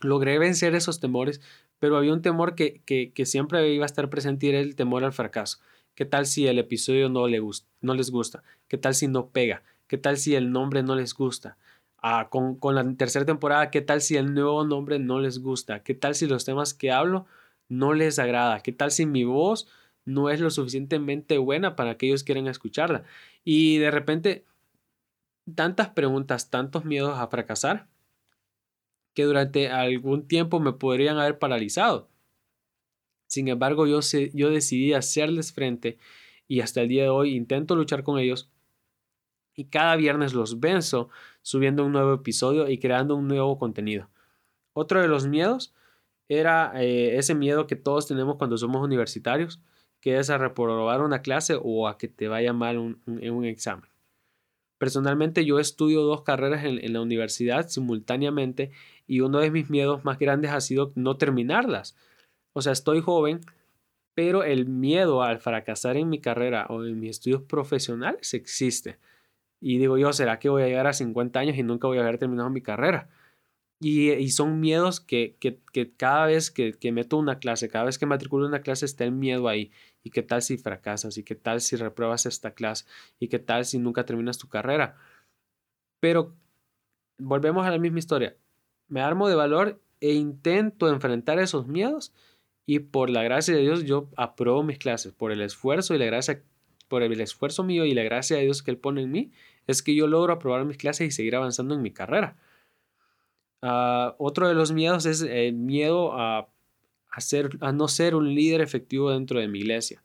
logré 0.00 0.38
vencer 0.38 0.74
esos 0.74 1.00
temores, 1.00 1.40
pero 1.80 1.96
había 1.96 2.12
un 2.12 2.22
temor 2.22 2.54
que, 2.54 2.80
que, 2.84 3.26
siempre 3.26 3.72
iba 3.72 3.84
a 3.84 3.86
estar 3.86 4.08
presente 4.08 4.46
y 4.46 4.48
era 4.50 4.60
el 4.60 4.76
temor 4.76 5.04
al 5.04 5.12
fracaso. 5.12 5.58
¿Qué 5.94 6.04
tal 6.04 6.26
si 6.26 6.46
el 6.46 6.58
episodio 6.58 7.08
no, 7.08 7.26
le 7.26 7.40
no 7.80 7.94
les 7.94 8.10
gusta? 8.10 8.42
¿Qué 8.68 8.78
tal 8.78 8.94
si 8.94 9.08
no 9.08 9.30
pega? 9.30 9.62
¿Qué 9.86 9.98
tal 9.98 10.16
si 10.16 10.34
el 10.34 10.52
nombre 10.52 10.82
no 10.82 10.94
les 10.94 11.14
gusta? 11.14 11.58
Ah, 11.98 12.28
con, 12.30 12.56
con, 12.56 12.74
la 12.74 12.84
tercera 12.96 13.24
temporada, 13.24 13.70
¿qué 13.70 13.80
tal 13.80 14.00
si 14.00 14.16
el 14.16 14.34
nuevo 14.34 14.64
nombre 14.64 14.98
no 14.98 15.20
les 15.20 15.38
gusta? 15.40 15.82
¿Qué 15.82 15.94
tal 15.94 16.14
si 16.14 16.26
los 16.26 16.44
temas 16.44 16.74
que 16.74 16.90
hablo 16.92 17.26
no 17.68 17.94
les 17.94 18.18
agrada? 18.18 18.60
¿Qué 18.60 18.72
tal 18.72 18.90
si 18.90 19.06
mi 19.06 19.24
voz 19.24 19.68
no 20.04 20.30
es 20.30 20.40
lo 20.40 20.50
suficientemente 20.50 21.38
buena 21.38 21.76
para 21.76 21.96
que 21.96 22.06
ellos 22.06 22.24
quieran 22.24 22.46
escucharla? 22.46 23.04
Y 23.44 23.78
de 23.78 23.90
repente, 23.90 24.44
tantas 25.54 25.90
preguntas, 25.90 26.50
tantos 26.50 26.84
miedos 26.84 27.18
a 27.18 27.26
fracasar, 27.28 27.88
que 29.14 29.24
durante 29.24 29.68
algún 29.68 30.26
tiempo 30.26 30.60
me 30.60 30.72
podrían 30.72 31.18
haber 31.18 31.38
paralizado. 31.38 32.08
Sin 33.28 33.48
embargo, 33.48 33.86
yo, 33.86 34.00
yo 34.32 34.50
decidí 34.50 34.92
hacerles 34.92 35.52
frente 35.52 35.98
y 36.46 36.60
hasta 36.60 36.82
el 36.82 36.88
día 36.88 37.04
de 37.04 37.08
hoy 37.08 37.34
intento 37.34 37.76
luchar 37.76 38.02
con 38.02 38.18
ellos 38.18 38.50
y 39.54 39.66
cada 39.66 39.96
viernes 39.96 40.34
los 40.34 40.60
venzo 40.60 41.08
subiendo 41.42 41.84
un 41.84 41.92
nuevo 41.92 42.14
episodio 42.14 42.68
y 42.68 42.78
creando 42.78 43.16
un 43.16 43.28
nuevo 43.28 43.58
contenido. 43.58 44.10
Otro 44.72 45.00
de 45.00 45.08
los 45.08 45.26
miedos 45.26 45.74
era 46.28 46.72
eh, 46.82 47.16
ese 47.16 47.34
miedo 47.34 47.66
que 47.66 47.76
todos 47.76 48.06
tenemos 48.06 48.36
cuando 48.36 48.58
somos 48.58 48.82
universitarios, 48.82 49.60
que 50.04 50.18
a 50.18 50.36
reprobar 50.36 51.00
una 51.00 51.22
clase 51.22 51.58
o 51.58 51.88
a 51.88 51.96
que 51.96 52.08
te 52.08 52.28
vaya 52.28 52.52
mal 52.52 52.76
en 53.06 53.32
un, 53.32 53.44
examen. 53.46 53.88
Personalmente 54.76 55.46
yo 55.46 55.58
estudio 55.58 56.02
dos 56.02 56.20
carreras 56.20 56.62
en, 56.62 56.92
la 56.92 57.00
universidad 57.00 57.68
simultáneamente 57.68 58.70
y 59.06 59.20
uno 59.20 59.38
de 59.38 59.50
mis 59.50 59.70
miedos 59.70 60.04
más 60.04 60.18
grandes 60.18 60.50
ha 60.50 60.60
sido 60.60 60.92
no 60.94 61.16
terminarlas. 61.16 61.96
O 62.52 62.60
sea, 62.60 62.72
estoy 62.72 63.00
joven, 63.00 63.40
pero 64.12 64.44
el 64.44 64.66
miedo 64.66 65.22
al 65.22 65.38
fracasar 65.38 65.96
en 65.96 66.10
mi 66.10 66.20
carrera 66.20 66.66
o 66.68 66.84
en 66.84 67.00
mis 67.00 67.12
estudios 67.12 67.40
profesionales 67.40 68.34
existe. 68.34 68.98
Y 69.58 69.78
digo 69.78 69.96
yo, 69.96 70.12
¿será 70.12 70.38
que 70.38 70.50
voy 70.50 70.64
a 70.64 70.66
llegar 70.66 70.86
a 70.86 70.92
50 70.92 71.40
años 71.40 71.56
y 71.56 71.62
nunca 71.62 71.86
voy 71.86 71.96
a 71.96 72.02
haber 72.02 72.18
terminado 72.18 72.50
mi 72.50 72.60
carrera? 72.60 73.08
Y, 73.80 74.28
son 74.30 74.60
miedos 74.60 75.00
que, 75.00 75.36
que, 75.40 75.92
cada 75.96 76.26
vez 76.26 76.50
que, 76.50 76.74
que, 76.74 76.92
meto 76.92 77.16
una 77.16 77.38
clase, 77.38 77.68
cada 77.68 77.86
vez 77.86 77.98
que 77.98 78.06
matriculo 78.06 78.46
una 78.46 78.60
clase 78.60 78.84
está 78.84 79.04
el 79.04 79.12
miedo 79.12 79.48
ahí. 79.48 79.72
¿Y 80.04 80.10
qué 80.10 80.22
tal 80.22 80.42
si 80.42 80.58
fracasas? 80.58 81.16
¿Y 81.16 81.24
qué 81.24 81.34
tal 81.34 81.62
si 81.62 81.76
repruebas 81.76 82.26
esta 82.26 82.52
clase? 82.52 82.84
¿Y 83.18 83.28
qué 83.28 83.38
tal 83.38 83.64
si 83.64 83.78
nunca 83.78 84.04
terminas 84.04 84.38
tu 84.38 84.48
carrera? 84.48 84.96
Pero 85.98 86.36
volvemos 87.18 87.66
a 87.66 87.70
la 87.70 87.78
misma 87.78 88.00
historia. 88.00 88.36
Me 88.86 89.00
armo 89.00 89.28
de 89.28 89.34
valor 89.34 89.80
e 90.00 90.12
intento 90.12 90.90
enfrentar 90.90 91.38
esos 91.38 91.66
miedos 91.66 92.12
y 92.66 92.80
por 92.80 93.08
la 93.08 93.22
gracia 93.22 93.54
de 93.54 93.62
Dios 93.62 93.84
yo 93.84 94.10
apruebo 94.16 94.62
mis 94.62 94.78
clases. 94.78 95.14
Por 95.14 95.32
el 95.32 95.40
esfuerzo 95.40 95.94
y 95.94 95.98
la 95.98 96.04
gracia, 96.04 96.42
por 96.88 97.02
el 97.02 97.18
esfuerzo 97.18 97.64
mío 97.64 97.86
y 97.86 97.94
la 97.94 98.02
gracia 98.02 98.36
de 98.36 98.42
Dios 98.42 98.62
que 98.62 98.70
Él 98.70 98.78
pone 98.78 99.00
en 99.00 99.10
mí, 99.10 99.32
es 99.66 99.82
que 99.82 99.94
yo 99.94 100.06
logro 100.06 100.34
aprobar 100.34 100.66
mis 100.66 100.76
clases 100.76 101.08
y 101.08 101.10
seguir 101.12 101.34
avanzando 101.34 101.74
en 101.74 101.80
mi 101.80 101.92
carrera. 101.92 102.36
Ah, 103.62 104.14
otro 104.18 104.46
de 104.48 104.54
los 104.54 104.72
miedos 104.72 105.06
es 105.06 105.22
el 105.22 105.54
miedo 105.54 106.12
a, 106.12 106.50
a 107.60 107.72
no 107.72 107.88
ser 107.88 108.14
un 108.14 108.34
líder 108.34 108.60
efectivo 108.60 109.10
dentro 109.10 109.40
de 109.40 109.48
mi 109.48 109.60
iglesia. 109.60 110.02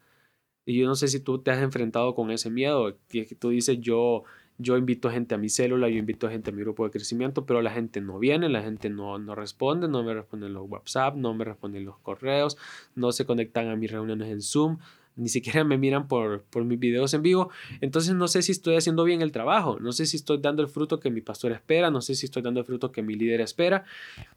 Y 0.65 0.77
yo 0.77 0.87
no 0.87 0.95
sé 0.95 1.07
si 1.07 1.19
tú 1.19 1.39
te 1.39 1.51
has 1.51 1.63
enfrentado 1.63 2.13
con 2.13 2.29
ese 2.29 2.49
miedo, 2.51 2.95
que, 3.07 3.25
tú 3.25 3.49
dices, 3.49 3.79
yo, 3.81 4.23
yo 4.59 4.77
invito 4.77 5.09
gente 5.09 5.33
a 5.33 5.39
mi 5.39 5.49
célula, 5.49 5.89
yo 5.89 5.97
invito 5.97 6.29
gente 6.29 6.51
a 6.51 6.53
mi 6.53 6.61
grupo 6.61 6.85
de 6.85 6.91
crecimiento, 6.91 7.45
pero 7.45 7.61
la 7.63 7.71
gente 7.71 8.01
no 8.01 8.19
viene, 8.19 8.49
la 8.49 8.61
gente 8.61 8.89
no, 8.89 9.17
no 9.17 9.33
responde, 9.33 9.87
no 9.87 10.03
me 10.03 10.13
responden 10.13 10.53
los 10.53 10.69
WhatsApp, 10.69 11.15
no 11.15 11.33
me 11.33 11.43
responden 11.43 11.85
los 11.85 11.97
correos, 11.97 12.55
no 12.93 13.11
se 13.11 13.25
conectan 13.25 13.69
a 13.69 13.75
mis 13.75 13.89
reuniones 13.89 14.29
en 14.29 14.41
Zoom, 14.43 14.77
ni 15.15 15.29
siquiera 15.29 15.63
me 15.63 15.77
miran 15.77 16.07
por, 16.07 16.43
por 16.43 16.63
mis 16.65 16.79
videos 16.79 17.13
en 17.13 17.23
vivo. 17.23 17.49
Entonces 17.81 18.13
no 18.13 18.27
sé 18.27 18.41
si 18.41 18.51
estoy 18.51 18.75
haciendo 18.75 19.03
bien 19.03 19.21
el 19.21 19.31
trabajo, 19.31 19.79
no 19.79 19.91
sé 19.91 20.05
si 20.05 20.17
estoy 20.17 20.37
dando 20.37 20.61
el 20.61 20.69
fruto 20.69 20.99
que 20.99 21.09
mi 21.09 21.21
pastor 21.21 21.51
espera, 21.51 21.89
no 21.89 22.01
sé 22.01 22.15
si 22.15 22.25
estoy 22.27 22.41
dando 22.41 22.59
el 22.59 22.65
fruto 22.67 22.91
que 22.91 23.01
mi 23.01 23.15
líder 23.15 23.41
espera. 23.41 23.85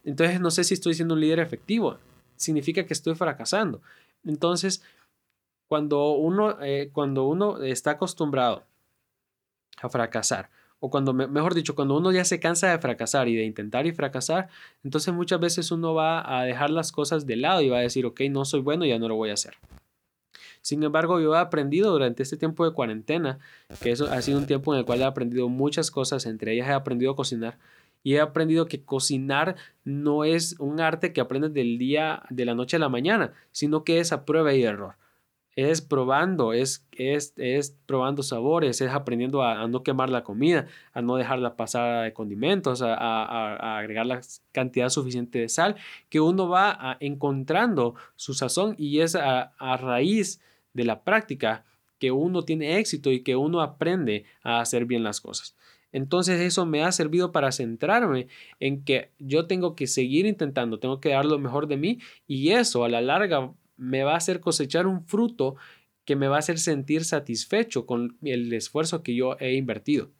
Entonces 0.04 0.40
no 0.40 0.50
sé 0.50 0.64
si 0.64 0.74
estoy 0.74 0.94
siendo 0.94 1.14
un 1.14 1.20
líder 1.20 1.40
efectivo. 1.40 1.98
Significa 2.42 2.84
que 2.84 2.92
estoy 2.92 3.14
fracasando. 3.14 3.80
Entonces, 4.24 4.82
cuando 5.68 6.12
uno, 6.12 6.62
eh, 6.62 6.90
cuando 6.92 7.26
uno 7.26 7.62
está 7.62 7.92
acostumbrado 7.92 8.64
a 9.80 9.88
fracasar, 9.88 10.50
o 10.80 10.90
cuando, 10.90 11.14
mejor 11.14 11.54
dicho, 11.54 11.76
cuando 11.76 11.96
uno 11.96 12.10
ya 12.10 12.24
se 12.24 12.40
cansa 12.40 12.68
de 12.70 12.78
fracasar 12.78 13.28
y 13.28 13.36
de 13.36 13.44
intentar 13.44 13.86
y 13.86 13.92
fracasar, 13.92 14.48
entonces 14.82 15.14
muchas 15.14 15.38
veces 15.38 15.70
uno 15.70 15.94
va 15.94 16.40
a 16.40 16.44
dejar 16.44 16.70
las 16.70 16.90
cosas 16.90 17.24
de 17.24 17.36
lado 17.36 17.62
y 17.62 17.68
va 17.68 17.78
a 17.78 17.82
decir, 17.82 18.04
ok, 18.04 18.22
no 18.30 18.44
soy 18.44 18.62
bueno, 18.62 18.84
ya 18.84 18.98
no 18.98 19.06
lo 19.06 19.14
voy 19.14 19.30
a 19.30 19.34
hacer. 19.34 19.54
Sin 20.60 20.82
embargo, 20.82 21.20
yo 21.20 21.34
he 21.34 21.38
aprendido 21.38 21.92
durante 21.92 22.24
este 22.24 22.36
tiempo 22.36 22.64
de 22.64 22.72
cuarentena, 22.72 23.38
que 23.80 23.92
eso 23.92 24.10
ha 24.10 24.20
sido 24.22 24.38
un 24.38 24.46
tiempo 24.46 24.74
en 24.74 24.80
el 24.80 24.84
cual 24.84 25.00
he 25.00 25.04
aprendido 25.04 25.48
muchas 25.48 25.92
cosas, 25.92 26.26
entre 26.26 26.52
ellas 26.52 26.68
he 26.68 26.72
aprendido 26.72 27.12
a 27.12 27.16
cocinar 27.16 27.58
y 28.02 28.14
he 28.14 28.20
aprendido 28.20 28.66
que 28.66 28.84
cocinar 28.84 29.56
no 29.84 30.24
es 30.24 30.56
un 30.58 30.80
arte 30.80 31.12
que 31.12 31.20
aprendes 31.20 31.54
del 31.54 31.78
día, 31.78 32.22
de 32.30 32.44
la 32.44 32.54
noche 32.54 32.76
a 32.76 32.80
la 32.80 32.88
mañana, 32.88 33.32
sino 33.50 33.84
que 33.84 34.00
es 34.00 34.12
a 34.12 34.24
prueba 34.24 34.54
y 34.54 34.62
error. 34.62 34.96
Es 35.54 35.82
probando, 35.82 36.54
es, 36.54 36.86
es, 36.92 37.34
es 37.36 37.76
probando 37.84 38.22
sabores, 38.22 38.80
es 38.80 38.90
aprendiendo 38.90 39.42
a, 39.42 39.68
no 39.68 39.82
quemar 39.82 40.08
la 40.08 40.24
comida, 40.24 40.66
a 40.94 41.02
no 41.02 41.16
dejarla 41.16 41.56
pasar 41.56 42.04
de 42.04 42.14
condimentos, 42.14 42.80
a, 42.80 42.94
a, 42.94 43.78
agregar 43.78 44.06
la 44.06 44.22
cantidad 44.52 44.88
suficiente 44.88 45.40
de 45.40 45.50
sal, 45.50 45.76
que 46.08 46.20
uno 46.20 46.48
va 46.48 46.96
encontrando 47.00 47.94
su 48.16 48.32
sazón 48.32 48.74
y 48.78 49.00
es 49.00 49.14
a, 49.14 49.52
raíz 49.76 50.40
de 50.72 50.84
la 50.84 51.02
práctica 51.04 51.64
que 51.98 52.10
uno 52.10 52.42
tiene 52.42 52.78
éxito 52.78 53.12
y 53.12 53.22
que 53.22 53.36
uno 53.36 53.60
aprende 53.60 54.24
a 54.42 54.60
hacer 54.60 54.86
bien 54.86 55.04
las 55.04 55.20
cosas. 55.20 55.54
Entonces 55.92 56.40
eso 56.40 56.66
me 56.66 56.82
ha 56.82 56.90
servido 56.90 57.32
para 57.32 57.52
centrarme 57.52 58.28
en 58.60 58.82
que 58.82 59.10
yo 59.18 59.46
tengo 59.46 59.76
que 59.76 59.86
seguir 59.86 60.26
intentando, 60.26 60.78
tengo 60.78 61.00
que 61.00 61.10
dar 61.10 61.26
lo 61.26 61.38
mejor 61.38 61.66
de 61.66 61.76
mí 61.76 61.98
y 62.26 62.50
eso 62.50 62.84
a 62.84 62.88
la 62.88 63.00
larga 63.00 63.52
me 63.76 64.02
va 64.02 64.14
a 64.14 64.16
hacer 64.16 64.40
cosechar 64.40 64.86
un 64.86 65.04
fruto 65.04 65.56
que 66.04 66.16
me 66.16 66.28
va 66.28 66.36
a 66.36 66.40
hacer 66.40 66.58
sentir 66.58 67.04
satisfecho 67.04 67.86
con 67.86 68.16
el 68.22 68.52
esfuerzo 68.52 69.02
que 69.02 69.14
yo 69.14 69.36
he 69.38 69.54
invertido. 69.54 70.10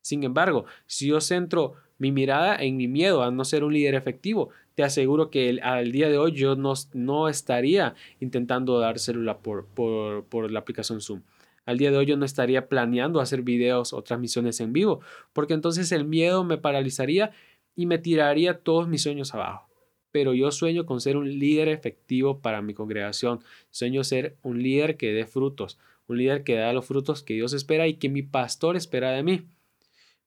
Sin 0.00 0.22
embargo, 0.22 0.66
si 0.86 1.08
yo 1.08 1.20
centro 1.20 1.74
mi 1.98 2.12
mirada 2.12 2.56
en 2.56 2.76
mi 2.76 2.88
miedo 2.88 3.22
a 3.22 3.30
no 3.30 3.44
ser 3.44 3.64
un 3.64 3.72
líder 3.72 3.94
efectivo, 3.94 4.50
te 4.74 4.82
aseguro 4.82 5.30
que 5.30 5.60
al 5.62 5.92
día 5.92 6.08
de 6.08 6.18
hoy 6.18 6.32
yo 6.32 6.56
no, 6.56 6.74
no 6.92 7.28
estaría 7.28 7.94
intentando 8.20 8.78
dar 8.78 8.98
célula 8.98 9.38
por, 9.38 9.66
por, 9.66 10.24
por 10.24 10.50
la 10.50 10.58
aplicación 10.58 11.00
Zoom. 11.00 11.22
Al 11.66 11.78
día 11.78 11.90
de 11.90 11.96
hoy 11.96 12.06
yo 12.06 12.16
no 12.16 12.24
estaría 12.24 12.68
planeando 12.68 13.20
hacer 13.20 13.42
videos 13.42 13.92
o 13.92 14.02
transmisiones 14.02 14.60
en 14.60 14.72
vivo, 14.72 15.00
porque 15.32 15.54
entonces 15.54 15.92
el 15.92 16.04
miedo 16.04 16.44
me 16.44 16.58
paralizaría 16.58 17.32
y 17.74 17.86
me 17.86 17.98
tiraría 17.98 18.58
todos 18.58 18.88
mis 18.88 19.02
sueños 19.02 19.34
abajo. 19.34 19.68
Pero 20.10 20.34
yo 20.34 20.50
sueño 20.52 20.86
con 20.86 21.00
ser 21.00 21.16
un 21.16 21.38
líder 21.38 21.68
efectivo 21.68 22.40
para 22.40 22.62
mi 22.62 22.74
congregación. 22.74 23.40
Sueño 23.70 24.04
ser 24.04 24.36
un 24.42 24.62
líder 24.62 24.96
que 24.96 25.12
dé 25.12 25.26
frutos, 25.26 25.78
un 26.06 26.18
líder 26.18 26.44
que 26.44 26.54
da 26.54 26.72
los 26.72 26.86
frutos 26.86 27.22
que 27.22 27.34
Dios 27.34 27.52
espera 27.52 27.88
y 27.88 27.94
que 27.94 28.08
mi 28.08 28.22
pastor 28.22 28.76
espera 28.76 29.10
de 29.10 29.22
mí. 29.22 29.42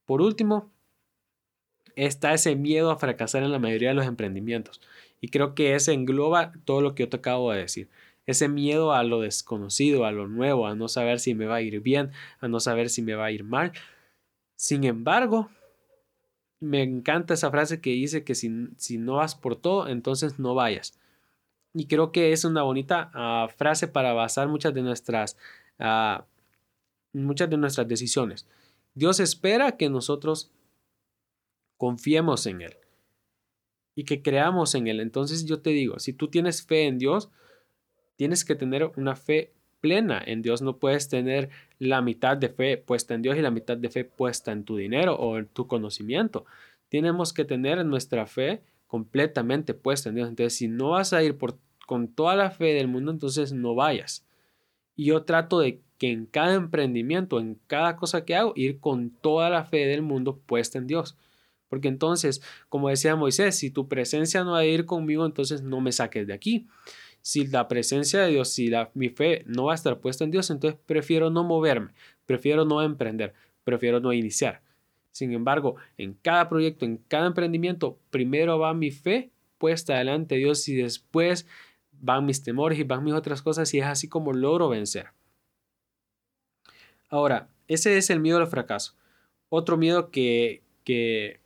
Por 0.06 0.21
último, 0.21 0.71
está 1.95 2.34
ese 2.34 2.56
miedo 2.56 2.91
a 2.91 2.97
fracasar 2.97 3.43
en 3.43 3.52
la 3.52 3.60
mayoría 3.60 3.89
de 3.89 3.95
los 3.95 4.06
emprendimientos. 4.06 4.82
Y 5.19 5.30
creo 5.30 5.56
que 5.56 5.76
ese 5.76 5.93
engloba 5.93 6.52
todo 6.65 6.82
lo 6.82 6.93
que 6.93 7.04
yo 7.04 7.10
te 7.10 7.17
acabo 7.17 7.52
de 7.52 7.60
decir. 7.60 7.89
Ese 8.27 8.49
miedo 8.49 8.91
a 8.91 9.03
lo 9.03 9.21
desconocido, 9.21 10.05
a 10.05 10.11
lo 10.11 10.27
nuevo, 10.27 10.67
a 10.67 10.75
no 10.75 10.89
saber 10.89 11.19
si 11.19 11.33
me 11.33 11.45
va 11.45 11.55
a 11.55 11.61
ir 11.61 11.79
bien, 11.79 12.11
a 12.39 12.47
no 12.47 12.59
saber 12.59 12.89
si 12.89 13.01
me 13.01 13.15
va 13.15 13.25
a 13.25 13.31
ir 13.31 13.45
mal. 13.45 13.71
Sin 14.55 14.83
embargo, 14.83 15.49
me 16.59 16.83
encanta 16.83 17.33
esa 17.35 17.49
frase 17.51 17.79
que 17.79 17.91
dice 17.91 18.23
que 18.23 18.35
si, 18.35 18.49
no 18.97 19.15
vas 19.15 19.35
por 19.35 19.55
todo, 19.55 19.87
entonces 19.87 20.39
no 20.39 20.55
vayas. 20.55 20.99
Y 21.73 21.87
creo 21.87 22.11
que 22.11 22.33
es 22.33 22.43
una 22.43 22.63
bonita 22.63 23.11
ah, 23.13 23.47
frase 23.55 23.87
para 23.87 24.13
basar 24.13 24.47
muchas 24.47 24.73
de 24.73 24.81
nuestras, 24.81 25.37
ah, 25.79 26.25
muchas 27.13 27.49
de 27.49 27.57
nuestras 27.57 27.87
decisiones. 27.87 28.45
Dios 28.93 29.19
espera 29.19 29.77
que 29.77 29.89
nosotros 29.89 30.51
confiemos 31.77 32.45
en 32.45 32.61
Él 32.61 32.77
y 33.95 34.03
que 34.03 34.21
creamos 34.21 34.75
en 34.75 34.87
Él. 34.87 34.99
Entonces 34.99 35.45
yo 35.45 35.61
te 35.61 35.69
digo, 35.69 35.99
si 35.99 36.13
tú 36.13 36.27
tienes 36.27 36.65
fe 36.65 36.87
en 36.87 36.97
Dios, 36.97 37.29
tienes 38.17 38.43
que 38.43 38.56
tener 38.56 38.91
una 38.97 39.15
fe 39.15 39.53
plena 39.80 40.21
en 40.25 40.41
Dios. 40.41 40.62
No 40.62 40.77
puedes 40.77 41.08
tener 41.08 41.49
la 41.80 42.01
mitad 42.01 42.36
de 42.36 42.49
fe 42.49 42.77
puesta 42.77 43.13
en 43.13 43.21
Dios 43.21 43.38
y 43.38 43.41
la 43.41 43.51
mitad 43.51 43.77
de 43.77 43.89
fe 43.89 44.03
puesta 44.03 44.51
en 44.51 44.65
tu 44.65 44.75
dinero 44.75 45.15
o 45.15 45.38
en 45.38 45.47
tu 45.47 45.67
conocimiento. 45.67 46.45
tenemos 46.89 47.34
que 47.34 47.43
tener 47.43 47.86
nuestra 47.86 48.25
fe 48.25 48.62
completamente 48.88 49.73
puesta 49.73 50.10
en 50.10 50.15
Dios. 50.15 50.30
Entonces, 50.30 50.58
si 50.58 50.67
no 50.69 50.91
vas 50.91 51.12
a 51.13 51.21
ir 51.21 51.38
con 51.86 52.08
toda 52.08 52.36
la 52.36 52.49
fe 52.51 52.73
del 52.73 52.88
mundo, 52.88 53.12
entonces 53.12 53.51
no 53.53 53.75
vayas. 53.75 54.25
Y 54.95 55.06
yo 55.06 55.23
trato 55.23 55.60
de 55.60 55.82
que 55.97 56.12
en 56.12 56.25
cada 56.25 56.53
emprendimiento, 56.53 57.39
en 57.39 57.60
cada 57.67 57.97
cosa 57.97 58.23
que 58.23 58.36
hago, 58.36 58.53
ir 58.56 58.80
con 58.80 59.10
toda 59.10 59.49
la 59.49 59.65
fe 59.65 59.86
del 59.86 60.01
mundo 60.01 60.38
puesta 60.38 60.77
en 60.77 60.88
Dios. 60.88 61.17
Porque 61.69 61.89
entonces, 61.89 62.41
como 62.69 62.89
decía 62.89 63.15
Moisés, 63.15 63.58
si 63.58 63.69
tu 63.69 63.88
presencia 63.89 64.43
no 64.43 64.51
va 64.51 64.60
a 64.60 64.65
ir 64.65 64.86
conmigo, 64.86 65.25
entonces 65.25 65.62
no 65.62 65.82
me 65.82 65.91
saques 65.91 66.25
de 66.27 66.34
aquí. 66.34 66.67
Si 67.21 67.47
la 67.47 67.67
presencia 67.67 68.21
de 68.21 68.30
Dios, 68.30 68.49
si 68.49 68.67
la, 68.67 68.91
mi 68.93 69.10
fe 69.10 69.43
no 69.45 69.65
va 69.65 69.73
a 69.73 69.75
estar 69.75 69.99
puesta 69.99 70.23
en 70.23 70.32
Dios, 70.32 70.49
entonces 70.49 70.80
prefiero 70.86 71.30
no 71.30 71.43
moverme, 71.43 71.91
prefiero 72.25 72.65
no 72.65 72.82
emprender, 72.82 73.34
prefiero 73.63 73.99
no 73.99 74.13
iniciar. 74.13 74.62
Sin 75.12 75.34
embargo, 75.34 75.75
en 75.97 76.13
cada 76.13 76.47
proyecto, 76.47 76.86
en 76.86 76.97
cada 76.97 77.27
emprendimiento, 77.27 77.97
primero 78.12 78.60
va 78.60 78.73
mi 78.73 78.91
fe 78.91 79.32
puesta 79.58 79.97
delante 79.97 80.36
de 80.36 80.41
Dios 80.41 80.67
y 80.69 80.75
después 80.75 81.47
van 81.91 82.25
mis 82.25 82.43
temores 82.43 82.77
y 82.80 82.84
van 82.84 83.03
mis 83.03 83.13
otras 83.13 83.41
cosas 83.41 83.73
y 83.73 83.80
es 83.80 83.86
así 83.86 84.08
como 84.08 84.34
logro 84.34 84.69
vencer. 84.69 85.08
Ahora, 87.10 87.49
ese 87.67 87.97
es 87.97 88.10
el 88.10 88.19
miedo 88.19 88.38
al 88.38 88.47
fracaso. 88.47 88.93
Otro 89.49 89.77
miedo 89.77 90.12
que, 90.12 90.62
que, 90.84 91.39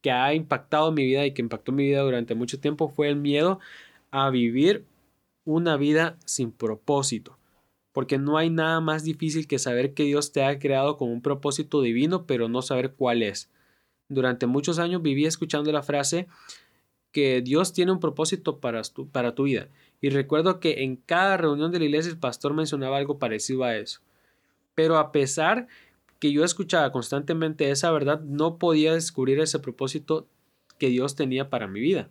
que 0.00 0.10
ha 0.10 0.32
impactado 0.34 0.92
mi 0.92 1.04
vida 1.04 1.26
y 1.26 1.34
que 1.34 1.42
impactó 1.42 1.72
mi 1.72 1.84
vida 1.84 2.00
durante 2.00 2.34
mucho 2.34 2.60
tiempo 2.60 2.88
fue 2.88 3.08
el 3.08 3.16
miedo 3.16 3.60
a 4.10 4.30
vivir 4.30 4.86
una 5.48 5.78
vida 5.78 6.18
sin 6.26 6.52
propósito. 6.52 7.38
Porque 7.92 8.18
no 8.18 8.36
hay 8.36 8.50
nada 8.50 8.80
más 8.80 9.02
difícil 9.02 9.46
que 9.46 9.58
saber 9.58 9.94
que 9.94 10.04
Dios 10.04 10.30
te 10.30 10.44
ha 10.44 10.58
creado 10.58 10.98
con 10.98 11.08
un 11.08 11.22
propósito 11.22 11.80
divino, 11.80 12.26
pero 12.26 12.50
no 12.50 12.60
saber 12.60 12.92
cuál 12.92 13.22
es. 13.22 13.50
Durante 14.10 14.46
muchos 14.46 14.78
años 14.78 15.00
viví 15.00 15.24
escuchando 15.24 15.72
la 15.72 15.82
frase 15.82 16.28
que 17.12 17.40
Dios 17.40 17.72
tiene 17.72 17.92
un 17.92 17.98
propósito 17.98 18.60
para 18.60 18.82
tu, 18.82 19.08
para 19.08 19.34
tu 19.34 19.44
vida. 19.44 19.68
Y 20.02 20.10
recuerdo 20.10 20.60
que 20.60 20.84
en 20.84 20.96
cada 20.96 21.38
reunión 21.38 21.72
de 21.72 21.78
la 21.78 21.86
iglesia 21.86 22.12
el 22.12 22.18
pastor 22.18 22.52
mencionaba 22.52 22.98
algo 22.98 23.18
parecido 23.18 23.64
a 23.64 23.74
eso. 23.74 24.00
Pero 24.74 24.98
a 24.98 25.12
pesar 25.12 25.66
que 26.18 26.30
yo 26.30 26.44
escuchaba 26.44 26.92
constantemente 26.92 27.70
esa 27.70 27.90
verdad, 27.90 28.20
no 28.20 28.58
podía 28.58 28.92
descubrir 28.92 29.40
ese 29.40 29.60
propósito 29.60 30.26
que 30.78 30.90
Dios 30.90 31.16
tenía 31.16 31.48
para 31.48 31.68
mi 31.68 31.80
vida. 31.80 32.10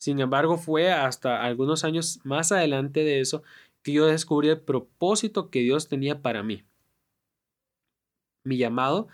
Sin 0.00 0.20
embargo, 0.20 0.58
fue 0.58 0.92
hasta 0.92 1.42
algunos 1.44 1.84
años 1.84 2.20
más 2.24 2.52
adelante 2.52 3.00
de 3.04 3.20
eso 3.20 3.42
que 3.82 3.92
yo 3.92 4.06
descubrí 4.06 4.48
el 4.48 4.60
propósito 4.60 5.50
que 5.50 5.60
Dios 5.60 5.88
tenía 5.88 6.22
para 6.22 6.42
mí. 6.42 6.64
Mi 8.44 8.56
llamado 8.56 9.08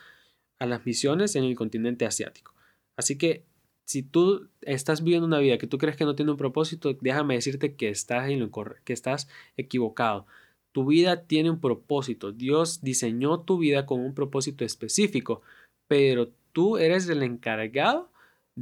a 0.58 0.66
las 0.66 0.84
misiones 0.86 1.36
en 1.36 1.44
el 1.44 1.56
continente 1.56 2.06
asiático. 2.06 2.54
Así 2.96 3.16
que 3.16 3.44
si 3.86 4.02
tú 4.04 4.48
estás 4.60 5.02
viviendo 5.02 5.26
una 5.26 5.40
vida 5.40 5.58
que 5.58 5.66
tú 5.66 5.78
crees 5.78 5.96
que 5.96 6.04
no 6.04 6.14
tiene 6.14 6.30
un 6.30 6.36
propósito, 6.36 6.96
déjame 7.00 7.34
decirte 7.34 7.74
que 7.74 7.88
estás, 7.88 8.28
en 8.28 8.38
lo 8.38 8.50
que 8.84 8.92
estás 8.92 9.28
equivocado. 9.56 10.26
Tu 10.72 10.86
vida 10.86 11.24
tiene 11.24 11.50
un 11.50 11.60
propósito. 11.60 12.30
Dios 12.30 12.82
diseñó 12.82 13.40
tu 13.40 13.58
vida 13.58 13.86
con 13.86 14.00
un 14.00 14.14
propósito 14.14 14.64
específico, 14.64 15.42
pero 15.88 16.28
tú 16.52 16.76
eres 16.76 17.08
el 17.08 17.24
encargado 17.24 18.09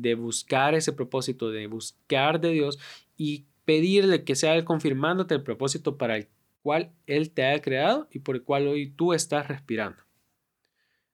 de 0.02 0.14
buscar 0.14 0.74
ese 0.74 0.92
propósito, 0.92 1.50
de 1.50 1.66
buscar 1.66 2.40
de 2.40 2.50
Dios 2.50 2.78
y 3.16 3.46
pedirle 3.64 4.24
que 4.24 4.34
sea 4.34 4.54
Él 4.54 4.64
confirmándote 4.64 5.34
el 5.34 5.42
propósito 5.42 5.98
para 5.98 6.16
el 6.16 6.28
cual 6.62 6.92
Él 7.06 7.30
te 7.30 7.44
ha 7.46 7.60
creado 7.60 8.08
y 8.10 8.20
por 8.20 8.36
el 8.36 8.42
cual 8.42 8.68
hoy 8.68 8.90
tú 8.90 9.12
estás 9.12 9.48
respirando. 9.48 10.02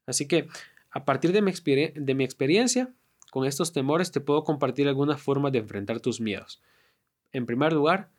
Así 0.06 0.28
que, 0.28 0.48
a 0.90 1.04
partir 1.04 1.32
de 1.32 1.42
mi, 1.42 1.52
de 1.52 2.14
mi 2.14 2.24
experiencia 2.24 2.92
con 3.30 3.46
estos 3.46 3.72
temores, 3.72 4.12
te 4.12 4.20
puedo 4.20 4.44
compartir 4.44 4.86
algunas 4.86 5.20
formas 5.20 5.52
de 5.52 5.58
enfrentar 5.58 6.00
tus 6.00 6.20
miedos. 6.20 6.62
En 7.32 7.46
primer 7.46 7.72
lugar, 7.72 8.10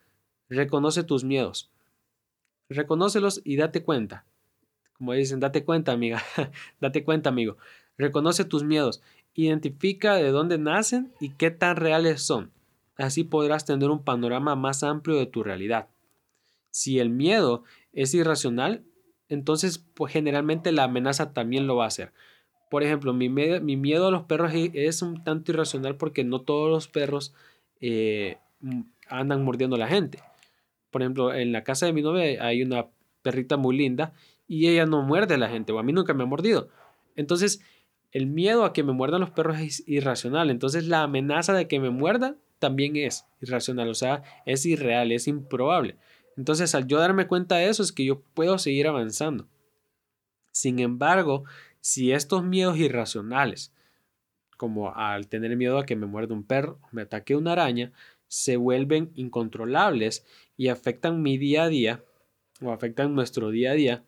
reconoce 0.49 1.04
tus 1.04 1.23
miedos. 1.23 1.71
Reconócelos 2.67 3.41
y 3.43 3.56
date 3.56 3.84
cuenta. 3.84 4.25
Como 4.93 5.13
dicen, 5.13 5.39
date 5.39 5.63
cuenta, 5.63 5.91
amiga. 5.91 6.21
date 6.82 7.04
cuenta, 7.04 7.30
amigo. 7.30 7.58
Reconoce 7.97 8.43
tus 8.43 8.63
miedos. 8.63 9.01
Identifica 9.36 10.15
de 10.15 10.32
dónde 10.32 10.58
nacen 10.58 11.12
y 11.19 11.30
qué 11.30 11.52
tan 11.52 11.76
reales 11.76 12.21
son. 12.21 12.52
Así 12.98 13.24
podrás 13.24 13.65
tener 13.65 13.89
un 13.89 14.04
panorama 14.04 14.56
más 14.56 14.82
amplio 14.84 15.17
de 15.17 15.26
tu 15.26 15.43
realidad. 15.43 15.88
Si 16.71 17.00
el 17.00 17.10
miedo 17.10 17.63
es 17.93 18.13
irracional, 18.13 18.84
entonces 19.30 19.84
pues 19.93 20.13
generalmente 20.13 20.71
la 20.71 20.86
amenaza 20.86 21.34
también 21.34 21.67
lo 21.67 21.76
va 21.76 21.86
a 21.86 21.88
hacer. 21.88 22.12
Por 22.69 22.84
ejemplo, 22.84 23.13
mi, 23.13 23.30
mi 23.30 23.78
miedo 23.78 24.08
a 24.08 24.12
los 24.12 24.24
perros 24.24 24.52
es 24.54 25.02
un 25.02 25.24
tanto 25.24 25.52
irracional 25.52 25.95
porque 25.95 26.24
no 26.24 26.41
todos 26.41 26.69
los 26.69 26.88
perros 26.88 27.34
eh, 27.82 28.38
andan 29.08 29.43
mordiendo 29.43 29.76
a 29.76 29.80
la 29.80 29.88
gente. 29.88 30.19
Por 30.91 31.02
ejemplo, 31.02 31.34
en 31.34 31.52
la 31.52 31.63
casa 31.63 31.86
de 31.86 31.93
mi 31.93 32.02
novia 32.02 32.43
hay 32.43 32.63
una 32.63 32.88
perrita 33.21 33.58
muy 33.58 33.76
linda 33.76 34.13
y 34.48 34.67
ella 34.67 34.86
no 34.86 35.02
muerde 35.02 35.36
a 35.36 35.38
la 35.38 35.50
gente, 35.50 35.71
o 35.71 35.80
a 35.80 35.84
mí 35.84 35.91
nunca 35.91 36.13
me 36.13 36.24
ha 36.24 36.28
mordido. 36.28 36.69
Entonces, 37.15 37.62
el 38.15 38.28
miedo 38.28 38.63
a 38.63 38.71
que 38.71 38.82
me 38.82 38.93
muerdan 38.93 39.19
los 39.19 39.32
perros 39.32 39.60
es 39.60 39.84
irracional. 39.88 40.49
Entonces, 40.49 40.88
la 40.88 41.04
amenaza 41.04 41.51
de 41.51 41.67
que 41.67 41.82
me 41.82 41.89
muerdan 41.89 42.38
también 42.60 42.95
es 42.95 43.25
irracional, 43.41 43.89
o 43.89 43.93
sea, 43.93 44.23
es 44.45 44.65
irreal, 44.65 45.12
es 45.12 45.28
improbable. 45.28 45.97
Entonces, 46.38 46.73
al 46.75 46.88
yo 46.88 46.97
darme 46.97 47.28
cuenta 47.28 47.58
de 47.58 47.67
eso, 47.67 47.84
es 47.84 47.91
que 47.91 48.06
yo 48.06 48.21
puedo 48.34 48.58
seguir 48.58 48.88
avanzando. 48.88 49.49
Sin 50.51 50.80
embargo, 50.80 51.43
si 51.82 52.13
estos 52.13 52.41
miedos 52.45 52.78
irracionales, 52.78 53.73
como 54.56 54.95
al 54.95 55.28
tener 55.28 55.58
miedo 55.58 55.78
a 55.78 55.86
que 55.86 55.97
me 55.97 56.06
muerda 56.06 56.36
un 56.36 56.45
perro, 56.45 56.80
me 56.93 57.01
ataque 57.01 57.36
una 57.36 57.51
araña, 57.51 57.91
se 58.30 58.56
vuelven 58.56 59.12
incontrolables 59.15 60.25
y 60.56 60.69
afectan 60.69 61.21
mi 61.21 61.38
día 61.38 61.63
a 61.63 61.67
día 61.67 62.06
o 62.62 62.71
afectan 62.71 63.13
nuestro 63.13 63.49
día 63.49 63.71
a 63.71 63.73
día. 63.73 64.04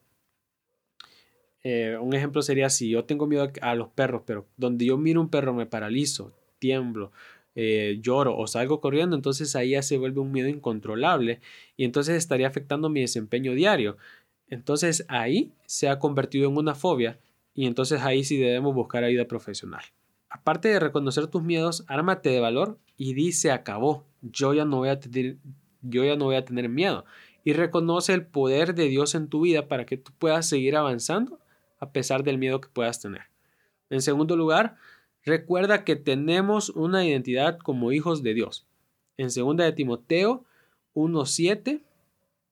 Eh, 1.64 1.98
un 2.00 2.14
ejemplo 2.14 2.42
sería 2.42 2.70
si 2.70 2.90
yo 2.90 3.06
tengo 3.06 3.28
miedo 3.28 3.52
a 3.62 3.76
los 3.76 3.90
perros, 3.90 4.22
pero 4.26 4.48
donde 4.58 4.86
yo 4.86 4.98
miro 4.98 5.22
un 5.22 5.30
perro 5.30 5.54
me 5.54 5.66
paralizo, 5.66 6.34
tiemblo, 6.60 7.12
eh, 7.56 7.98
lloro 8.02 8.38
o 8.38 8.46
salgo 8.46 8.80
corriendo, 8.80 9.16
entonces 9.16 9.56
ahí 9.56 9.72
ya 9.72 9.82
se 9.82 9.98
vuelve 9.98 10.20
un 10.22 10.32
miedo 10.32 10.48
incontrolable 10.48 11.42
y 11.76 11.86
entonces 11.86 12.16
estaría 12.16 12.48
afectando 12.48 12.90
mi 12.90 13.02
desempeño 13.02 13.54
diario. 13.54 13.98
Entonces 14.48 15.06
ahí 15.10 15.52
se 15.66 15.90
ha 15.90 16.00
convertido 16.00 16.50
en 16.50 16.56
una 16.56 16.76
fobia 16.76 17.20
y 17.56 17.66
entonces 17.66 18.02
ahí 18.02 18.24
sí 18.24 18.38
debemos 18.38 18.76
buscar 18.76 19.04
ayuda 19.04 19.26
profesional. 19.26 19.82
Aparte 20.30 20.68
de 20.68 20.80
reconocer 20.80 21.28
tus 21.28 21.42
miedos, 21.42 21.84
ármate 21.88 22.30
de 22.30 22.40
valor 22.40 22.78
y 22.96 23.14
di 23.14 23.32
se 23.32 23.52
acabó. 23.52 24.06
Yo 24.22 24.54
ya 24.54 24.64
no 24.64 24.78
voy 24.78 24.90
a 24.90 25.00
tener, 25.00 25.38
yo 25.82 26.06
ya 26.06 26.16
no 26.16 26.26
voy 26.26 26.36
a 26.36 26.46
tener 26.46 26.70
miedo. 26.70 27.06
Y 27.44 27.54
reconoce 27.54 28.14
el 28.14 28.26
poder 28.26 28.76
de 28.76 28.88
Dios 28.88 29.16
en 29.16 29.30
tu 29.30 29.42
vida 29.42 29.68
para 29.68 29.86
que 29.86 29.98
tú 29.98 30.12
puedas 30.20 30.48
seguir 30.48 30.76
avanzando 30.76 31.40
a 31.80 31.92
pesar 31.92 32.24
del 32.24 32.38
miedo 32.38 32.62
que 32.62 32.70
puedas 32.70 33.00
tener. 33.02 33.24
En 33.90 34.02
segundo 34.02 34.36
lugar, 34.36 34.78
recuerda 35.24 35.84
que 35.84 35.96
tenemos 35.96 36.70
una 36.70 37.06
identidad 37.06 37.58
como 37.58 37.92
hijos 37.92 38.24
de 38.24 38.34
Dios. 38.34 38.66
En 39.18 39.32
segunda 39.32 39.64
de 39.64 39.72
Timoteo 39.72 40.46
1:7 40.94 41.82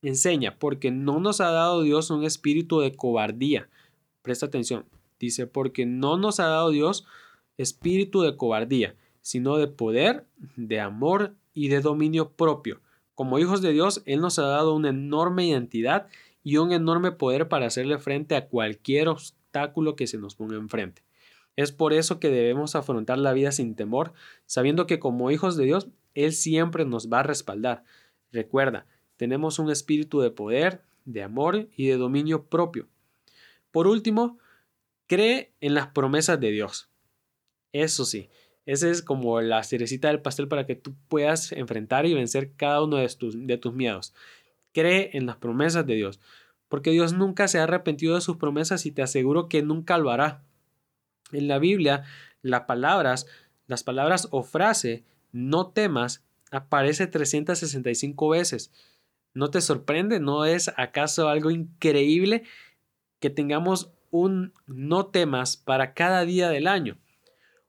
enseña, 0.01 0.57
porque 0.59 0.91
no 0.91 1.19
nos 1.19 1.41
ha 1.41 1.49
dado 1.49 1.81
Dios 1.81 2.09
un 2.09 2.23
espíritu 2.23 2.79
de 2.79 2.95
cobardía. 2.95 3.69
Presta 4.21 4.45
atención. 4.45 4.85
Dice, 5.19 5.47
porque 5.47 5.85
no 5.85 6.17
nos 6.17 6.39
ha 6.39 6.47
dado 6.47 6.69
Dios 6.69 7.05
espíritu 7.57 8.21
de 8.21 8.35
cobardía, 8.35 8.95
sino 9.21 9.57
de 9.57 9.67
poder, 9.67 10.25
de 10.55 10.79
amor 10.79 11.35
y 11.53 11.69
de 11.69 11.81
dominio 11.81 12.29
propio. 12.31 12.81
Como 13.15 13.39
hijos 13.39 13.61
de 13.61 13.71
Dios, 13.71 14.03
Él 14.05 14.19
nos 14.19 14.39
ha 14.39 14.45
dado 14.45 14.75
una 14.75 14.89
enorme 14.89 15.47
identidad 15.47 16.07
y 16.45 16.57
un 16.57 16.71
enorme 16.71 17.11
poder 17.11 17.49
para 17.49 17.65
hacerle 17.65 17.97
frente 17.97 18.35
a 18.35 18.47
cualquier 18.47 19.07
obstáculo 19.07 19.95
que 19.95 20.05
se 20.05 20.19
nos 20.19 20.35
ponga 20.35 20.55
enfrente. 20.55 21.01
Es 21.55 21.71
por 21.71 21.91
eso 21.91 22.19
que 22.19 22.29
debemos 22.29 22.75
afrontar 22.75 23.17
la 23.17 23.33
vida 23.33 23.51
sin 23.51 23.75
temor, 23.75 24.13
sabiendo 24.45 24.85
que 24.85 24.99
como 24.99 25.31
hijos 25.31 25.57
de 25.57 25.65
Dios, 25.65 25.87
Él 26.13 26.33
siempre 26.33 26.85
nos 26.85 27.09
va 27.11 27.21
a 27.21 27.23
respaldar. 27.23 27.83
Recuerda, 28.31 28.85
tenemos 29.17 29.57
un 29.57 29.71
espíritu 29.71 30.21
de 30.21 30.29
poder, 30.29 30.83
de 31.05 31.23
amor 31.23 31.67
y 31.75 31.87
de 31.87 31.97
dominio 31.97 32.45
propio. 32.45 32.87
Por 33.71 33.87
último, 33.87 34.37
cree 35.07 35.51
en 35.61 35.73
las 35.73 35.87
promesas 35.87 36.39
de 36.39 36.51
Dios. 36.51 36.89
Eso 37.71 38.05
sí, 38.05 38.29
esa 38.67 38.87
es 38.87 39.01
como 39.01 39.41
la 39.41 39.63
cerecita 39.63 40.09
del 40.09 40.21
pastel 40.21 40.47
para 40.47 40.67
que 40.67 40.75
tú 40.75 40.93
puedas 41.07 41.51
enfrentar 41.53 42.05
y 42.05 42.13
vencer 42.13 42.51
cada 42.55 42.83
uno 42.83 42.97
de 42.97 43.09
tus, 43.09 43.47
de 43.47 43.57
tus 43.57 43.73
miedos. 43.73 44.13
Cree 44.75 45.11
en 45.13 45.25
las 45.25 45.37
promesas 45.37 45.87
de 45.87 45.95
Dios, 45.95 46.19
porque 46.67 46.91
Dios 46.91 47.13
nunca 47.13 47.47
se 47.47 47.59
ha 47.59 47.63
arrepentido 47.63 48.15
de 48.15 48.19
sus 48.19 48.35
promesas 48.35 48.85
y 48.85 48.91
te 48.91 49.01
aseguro 49.01 49.47
que 49.47 49.63
nunca 49.63 49.97
lo 49.97 50.09
hará. 50.11 50.43
En 51.31 51.47
la 51.47 51.59
Biblia, 51.59 52.03
las 52.41 52.63
palabras, 52.63 53.25
las 53.67 53.83
palabras 53.83 54.27
o 54.31 54.43
frase 54.43 55.05
no 55.31 55.67
temas 55.67 56.25
aparece 56.51 57.07
365 57.07 58.27
veces. 58.27 58.73
¿No 59.33 59.49
te 59.49 59.61
sorprende? 59.61 60.19
¿No 60.19 60.43
es 60.43 60.69
acaso 60.75 61.29
algo 61.29 61.51
increíble 61.51 62.43
que 63.21 63.29
tengamos 63.29 63.93
un 64.11 64.51
no 64.67 65.05
temas 65.05 65.55
para 65.55 65.93
cada 65.93 66.25
día 66.25 66.49
del 66.49 66.67
año? 66.67 66.97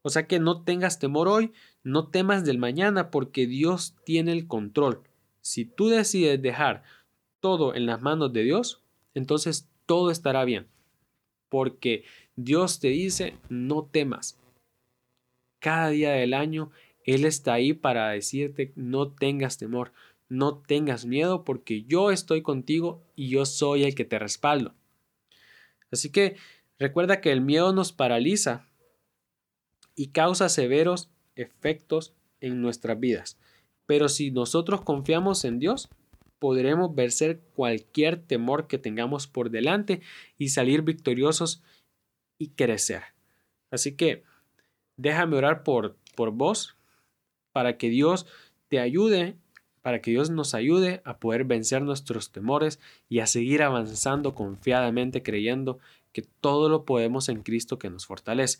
O 0.02 0.10
sea 0.10 0.26
que 0.26 0.40
no 0.40 0.64
tengas 0.64 0.98
temor 0.98 1.28
hoy, 1.28 1.52
no 1.84 2.08
temas 2.08 2.44
del 2.44 2.58
mañana 2.58 3.12
porque 3.12 3.46
Dios 3.46 3.94
tiene 4.04 4.32
el 4.32 4.48
control. 4.48 5.04
Si 5.46 5.64
tú 5.64 5.86
decides 5.86 6.42
dejar 6.42 6.82
todo 7.38 7.76
en 7.76 7.86
las 7.86 8.02
manos 8.02 8.32
de 8.32 8.42
Dios, 8.42 8.82
entonces 9.14 9.70
todo 9.86 10.10
estará 10.10 10.44
bien. 10.44 10.66
Porque 11.48 12.02
Dios 12.34 12.80
te 12.80 12.88
dice, 12.88 13.38
no 13.48 13.84
temas. 13.84 14.40
Cada 15.60 15.90
día 15.90 16.10
del 16.10 16.34
año 16.34 16.72
Él 17.04 17.24
está 17.24 17.52
ahí 17.52 17.74
para 17.74 18.08
decirte, 18.08 18.72
no 18.74 19.12
tengas 19.12 19.56
temor, 19.56 19.92
no 20.28 20.58
tengas 20.58 21.06
miedo 21.06 21.44
porque 21.44 21.84
yo 21.84 22.10
estoy 22.10 22.42
contigo 22.42 23.04
y 23.14 23.28
yo 23.28 23.46
soy 23.46 23.84
el 23.84 23.94
que 23.94 24.04
te 24.04 24.18
respaldo. 24.18 24.74
Así 25.92 26.10
que 26.10 26.34
recuerda 26.80 27.20
que 27.20 27.30
el 27.30 27.40
miedo 27.40 27.72
nos 27.72 27.92
paraliza 27.92 28.66
y 29.94 30.08
causa 30.08 30.48
severos 30.48 31.08
efectos 31.36 32.14
en 32.40 32.60
nuestras 32.60 32.98
vidas. 32.98 33.38
Pero 33.86 34.08
si 34.08 34.30
nosotros 34.30 34.82
confiamos 34.82 35.44
en 35.44 35.58
Dios, 35.58 35.88
podremos 36.38 36.94
vencer 36.94 37.40
cualquier 37.54 38.20
temor 38.20 38.66
que 38.66 38.78
tengamos 38.78 39.26
por 39.26 39.50
delante 39.50 40.00
y 40.38 40.50
salir 40.50 40.82
victoriosos 40.82 41.62
y 42.38 42.48
crecer. 42.50 43.02
Así 43.70 43.92
que 43.96 44.22
déjame 44.96 45.36
orar 45.36 45.62
por, 45.62 45.96
por 46.14 46.30
vos 46.30 46.76
para 47.52 47.78
que 47.78 47.88
Dios 47.88 48.26
te 48.68 48.80
ayude, 48.80 49.36
para 49.82 50.00
que 50.02 50.10
Dios 50.10 50.30
nos 50.30 50.54
ayude 50.54 51.00
a 51.04 51.18
poder 51.18 51.44
vencer 51.44 51.82
nuestros 51.82 52.32
temores 52.32 52.80
y 53.08 53.20
a 53.20 53.26
seguir 53.26 53.62
avanzando 53.62 54.34
confiadamente 54.34 55.22
creyendo 55.22 55.78
que 56.12 56.22
todo 56.22 56.68
lo 56.68 56.84
podemos 56.84 57.28
en 57.28 57.42
Cristo 57.42 57.78
que 57.78 57.90
nos 57.90 58.06
fortalece. 58.06 58.58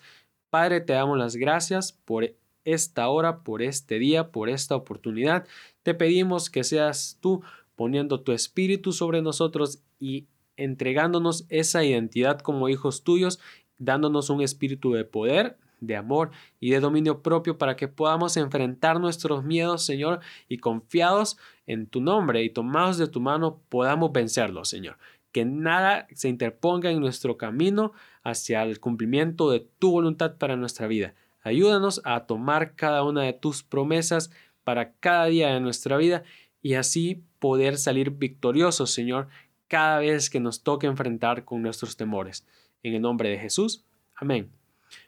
Padre, 0.51 0.81
te 0.81 0.93
damos 0.93 1.19
las 1.19 1.37
gracias 1.37 1.93
por 1.93 2.33
esta 2.67 3.09
hora, 3.09 3.43
por 3.43 3.63
este 3.63 3.99
día, 3.99 4.31
por 4.31 4.51
esta 4.51 4.77
oportunidad. 4.77 5.47
Te 5.83 5.95
pedimos 5.95 6.51
que 6.51 6.65
seas 6.65 7.17
tú 7.23 7.43
poniendo 7.77 8.21
tu 8.21 8.33
espíritu 8.33 8.93
sobre 8.93 9.23
nosotros 9.23 9.83
y 9.99 10.27
entregándonos 10.57 11.47
esa 11.49 11.85
identidad 11.85 12.41
como 12.41 12.69
hijos 12.69 13.05
tuyos, 13.05 13.39
dándonos 13.79 14.31
un 14.31 14.43
espíritu 14.43 14.93
de 14.93 15.05
poder, 15.05 15.59
de 15.81 15.97
amor 15.97 16.31
y 16.59 16.71
de 16.71 16.81
dominio 16.81 17.23
propio 17.23 17.59
para 17.59 17.77
que 17.77 17.89
podamos 17.89 18.37
enfrentar 18.37 18.99
nuestros 19.01 19.45
miedos, 19.45 19.85
Señor, 19.85 20.21
y 20.49 20.59
confiados 20.59 21.37
en 21.67 21.87
tu 21.87 22.01
nombre 22.01 22.43
y 22.43 22.51
tomados 22.51 22.99
de 22.99 23.09
tu 23.09 23.21
mano 23.21 23.61
podamos 23.69 24.13
vencerlos, 24.13 24.69
Señor. 24.69 24.99
Que 25.33 25.45
nada 25.45 26.07
se 26.15 26.29
interponga 26.29 26.91
en 26.91 27.01
nuestro 27.01 27.37
camino 27.37 27.93
hacia 28.23 28.63
el 28.63 28.81
cumplimiento 28.81 29.51
de 29.51 29.61
tu 29.61 29.91
voluntad 29.91 30.37
para 30.39 30.57
nuestra 30.57 30.87
vida. 30.87 31.15
Ayúdanos 31.47 32.01
a 32.03 32.27
tomar 32.27 32.75
cada 32.75 33.05
una 33.05 33.23
de 33.23 33.33
tus 33.33 33.63
promesas 33.63 34.33
para 34.65 34.95
cada 34.95 35.27
día 35.27 35.55
de 35.55 35.61
nuestra 35.61 35.97
vida 35.97 36.25
y 36.61 36.75
así 36.75 37.23
poder 37.39 37.79
salir 37.79 38.11
victoriosos, 38.11 38.91
Señor, 38.91 39.29
cada 39.69 40.01
vez 40.01 40.29
que 40.29 40.41
nos 40.41 40.65
toque 40.65 40.89
enfrentar 40.89 41.45
con 41.45 41.63
nuestros 41.63 41.97
temores. 41.97 42.45
En 42.83 42.95
el 42.95 43.03
nombre 43.03 43.29
de 43.29 43.39
Jesús. 43.39 43.85
Amén. 44.17 44.51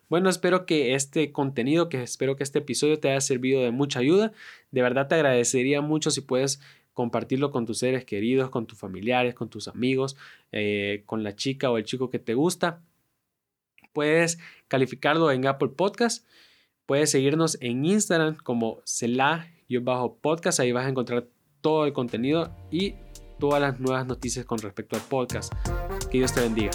Bueno, 0.08 0.30
espero 0.30 0.64
que 0.64 0.94
este 0.94 1.32
contenido, 1.32 1.88
que 1.88 2.04
espero 2.04 2.36
que 2.36 2.44
este 2.44 2.60
episodio 2.60 3.00
te 3.00 3.10
haya 3.10 3.20
servido 3.20 3.60
de 3.64 3.72
mucha 3.72 3.98
ayuda. 3.98 4.30
De 4.70 4.80
verdad 4.80 5.08
te 5.08 5.16
agradecería 5.16 5.80
mucho 5.80 6.12
si 6.12 6.20
puedes 6.20 6.60
compartirlo 6.94 7.50
con 7.50 7.66
tus 7.66 7.78
seres 7.78 8.04
queridos, 8.04 8.48
con 8.50 8.66
tus 8.68 8.78
familiares, 8.78 9.34
con 9.34 9.48
tus 9.48 9.66
amigos, 9.66 10.16
eh, 10.52 11.02
con 11.04 11.24
la 11.24 11.34
chica 11.34 11.68
o 11.68 11.78
el 11.78 11.84
chico 11.84 12.10
que 12.10 12.20
te 12.20 12.34
gusta. 12.34 12.80
Puedes 13.98 14.38
calificarlo 14.68 15.32
en 15.32 15.44
Apple 15.44 15.70
Podcast. 15.70 16.24
Puedes 16.86 17.10
seguirnos 17.10 17.58
en 17.60 17.84
Instagram 17.84 18.36
como 18.36 18.80
Cela-podcast. 18.84 20.60
Ahí 20.60 20.70
vas 20.70 20.86
a 20.86 20.88
encontrar 20.88 21.26
todo 21.60 21.84
el 21.84 21.92
contenido 21.92 22.54
y 22.70 22.94
todas 23.40 23.60
las 23.60 23.80
nuevas 23.80 24.06
noticias 24.06 24.46
con 24.46 24.58
respecto 24.58 24.94
al 24.94 25.02
podcast. 25.02 25.52
Que 26.12 26.18
Dios 26.18 26.32
te 26.32 26.42
bendiga. 26.42 26.70